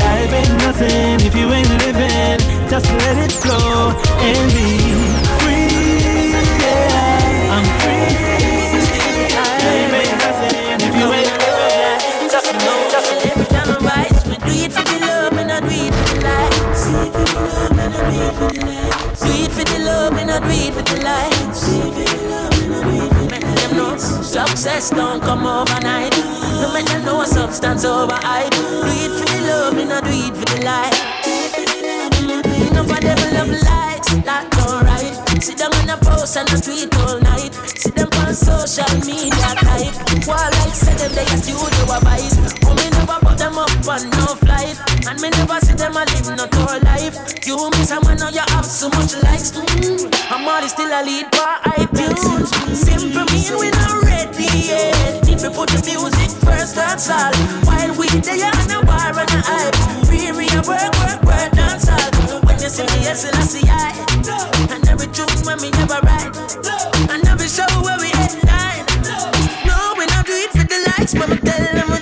Life 0.04 0.34
ain't 0.34 0.58
nothing 0.62 1.28
if 1.28 1.36
you 1.36 1.52
ain't 1.52 1.70
living. 1.86 2.70
Just 2.70 2.92
let 2.92 3.18
it 3.18 3.32
flow 3.32 3.92
and 4.20 4.52
be 4.54 5.17
Do 18.08 18.14
for 19.52 19.66
the 19.66 19.80
love 19.84 20.14
and 20.14 20.32
I 20.32 20.40
do 20.40 20.72
for 20.72 20.82
the 20.82 21.04
lights. 21.04 21.68
Make 23.30 23.42
them 23.42 23.76
know 23.76 23.98
success 23.98 24.92
don't 24.92 25.22
come 25.22 25.46
overnight. 25.46 26.16
No 26.62 26.72
make 26.74 26.86
them 26.86 27.04
know 27.04 27.26
substance 27.26 27.84
over 27.84 28.16
hype. 28.16 28.52
Do 28.52 28.60
it 28.60 29.12
for 29.20 29.26
the 29.26 29.42
love 29.48 29.78
and 29.78 29.92
I 29.92 30.00
do 30.00 30.10
it 30.10 30.36
for 30.38 30.46
the 30.56 30.64
light. 30.64 30.96
Enough 32.72 32.92
of 32.92 33.00
them 33.02 33.20
love 33.34 33.50
lights, 33.64 34.14
that's 34.24 34.66
alright. 34.66 34.87
Sit 35.48 35.60
them 35.60 35.72
on 35.80 35.88
a 35.88 35.96
post 36.04 36.36
and 36.36 36.52
a 36.52 36.60
tweet 36.60 36.92
all 37.08 37.24
night. 37.24 37.56
See 37.80 37.96
them 37.96 38.12
on 38.20 38.36
social 38.36 38.84
media 39.08 39.32
type. 39.56 39.96
While 40.28 40.52
like 40.60 40.76
say 40.76 40.92
them 41.00 41.16
they 41.16 41.24
a 41.24 41.38
studio 41.40 41.88
a 41.88 42.04
vice. 42.04 42.36
Oh 42.68 42.76
me 42.76 42.92
never 42.92 43.16
put 43.24 43.40
them 43.40 43.56
up 43.56 43.72
on 43.88 44.12
no 44.12 44.36
flight, 44.44 44.76
and 45.08 45.16
me 45.24 45.32
never 45.40 45.56
see 45.64 45.72
them 45.72 45.96
a 45.96 46.04
live 46.04 46.36
no 46.36 46.52
tour 46.52 46.84
life. 46.84 47.16
You 47.48 47.56
miss 47.80 47.88
someone 47.88 48.20
now 48.20 48.28
you 48.28 48.44
have 48.44 48.68
so 48.68 48.92
much 48.92 49.16
likes. 49.24 49.56
Mm. 49.56 50.12
I'm 50.28 50.44
always 50.44 50.76
still 50.76 50.92
a 50.92 51.00
lead 51.00 51.32
by 51.32 51.80
iTunes. 51.80 52.52
Simple 52.76 53.24
mean 53.32 53.56
we 53.56 53.72
not 53.72 54.04
ready 54.04 54.52
yet. 54.52 55.32
If 55.32 55.48
we 55.48 55.50
put 55.56 55.72
the 55.72 55.80
music 55.88 56.28
first, 56.44 56.76
that's 56.76 57.08
all. 57.08 57.32
While 57.64 57.96
we 57.96 58.12
they 58.20 58.44
on 58.44 58.68
a 58.68 58.84
bar 58.84 59.16
and 59.16 59.32
a 59.32 59.40
hype. 59.48 59.80
Me 60.12 60.28
a 60.28 60.60
work, 60.68 60.92
work, 61.00 61.24
work, 61.24 61.52
dance 61.56 61.88
all. 61.88 62.44
When 62.44 62.60
you 62.60 62.68
see 62.68 62.84
me, 62.84 63.08
yes, 63.08 63.24
I 63.24 63.40
see 63.48 63.64
I. 63.64 64.57
And 64.70 64.88
every 64.90 65.08
tune 65.08 65.28
when 65.46 65.62
me 65.62 65.72
never 65.72 66.00
write. 66.04 66.36
And 67.10 67.28
every 67.28 67.48
show 67.48 67.68
where 67.82 68.00
we 68.00 68.10
headline. 68.10 68.86
No, 69.66 69.94
we 69.98 70.06
not 70.08 70.26
do 70.26 70.34
it 70.34 70.52
for 70.52 70.64
the 70.64 70.80
likes, 70.98 71.14
me 71.30 71.38
tell 71.38 71.74
them 71.74 71.97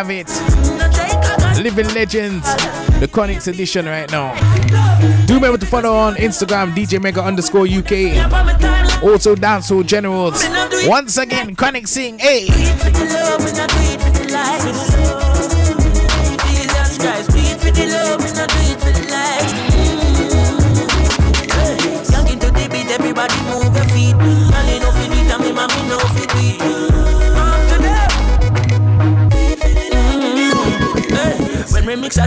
have 0.00 0.10
it. 0.10 0.28
Living 1.62 1.86
Legends, 1.94 2.46
the 3.00 3.08
Chronixx 3.10 3.48
edition 3.48 3.84
right 3.84 4.10
now. 4.10 4.32
Do 5.26 5.34
remember 5.34 5.58
to 5.58 5.66
follow 5.66 5.94
on 5.94 6.14
Instagram, 6.14 6.72
DJ 6.74 7.02
Mega 7.02 7.22
underscore 7.22 7.66
UK. 7.66 8.16
Also, 9.02 9.34
Dancehall 9.34 9.84
Generals. 9.84 10.42
Once 10.86 11.18
again, 11.18 11.54
Chronixx 11.54 11.88
sing, 11.88 12.18
hey. 12.18 12.46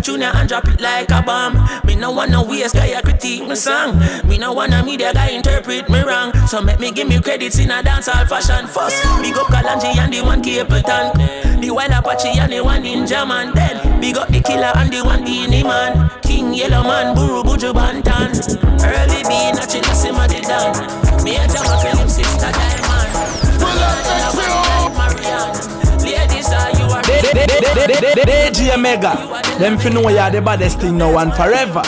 Tune 0.04 0.22
and 0.22 0.50
drop 0.50 0.68
it 0.68 0.82
like 0.82 1.10
a 1.12 1.22
bomb. 1.22 1.56
Me 1.86 1.96
no 1.96 2.12
wanna 2.12 2.44
waste 2.44 2.76
guy 2.76 3.00
critique 3.02 3.48
my 3.48 3.54
song. 3.54 3.98
Me 4.28 4.38
no 4.38 4.52
wanna 4.52 4.84
media 4.84 5.14
guy 5.14 5.30
interpret 5.30 5.88
me 5.90 6.02
wrong. 6.02 6.34
So 6.48 6.62
make 6.62 6.78
me 6.78 6.92
give 6.92 7.08
me 7.08 7.22
credits 7.22 7.58
in 7.58 7.72
a 7.72 7.82
dancehall 7.82 8.28
fashion 8.28 8.68
first. 8.68 9.02
Big 9.22 9.38
up 9.38 9.48
Kalanji 9.48 9.96
and 9.98 10.12
the 10.12 10.22
one 10.22 10.44
Capleton. 10.44 11.62
The 11.62 11.72
wild 11.72 11.92
Apache 11.92 12.38
and 12.38 12.52
the 12.52 12.62
one 12.62 12.84
Ninjaman. 12.84 13.54
Then 13.54 14.02
big 14.02 14.18
up 14.18 14.28
the 14.28 14.42
killer 14.42 14.74
and 14.76 14.92
the 14.92 15.06
one 15.06 15.24
Beenie 15.24 15.64
man. 15.64 16.12
King 16.22 16.54
Yellowman, 16.54 17.16
Buru 17.16 17.42
Buju 17.42 17.72
Banton. 17.72 18.36
Early 18.84 19.24
being 19.24 19.58
a 19.58 19.66
chill, 19.66 19.84
see 19.96 20.12
my 20.12 20.28
done. 20.28 21.24
Me 21.24 21.38
and 21.38 21.50
Jama 21.50 21.80
Philip, 21.82 22.10
sister 22.10 22.52
Diamond. 22.52 23.54
Ladies, 23.64 24.44
are 24.98 25.22
you 25.22 25.80
are 25.80 25.83
DJ 27.32 28.78
Mega, 28.80 29.14
them 29.60 29.78
fi 29.78 29.90
know 29.90 30.10
you 30.10 30.32
the 30.32 30.42
baddest 30.42 30.80
thing 30.80 30.98
now 30.98 31.18
and 31.20 31.34
forever. 31.34 31.82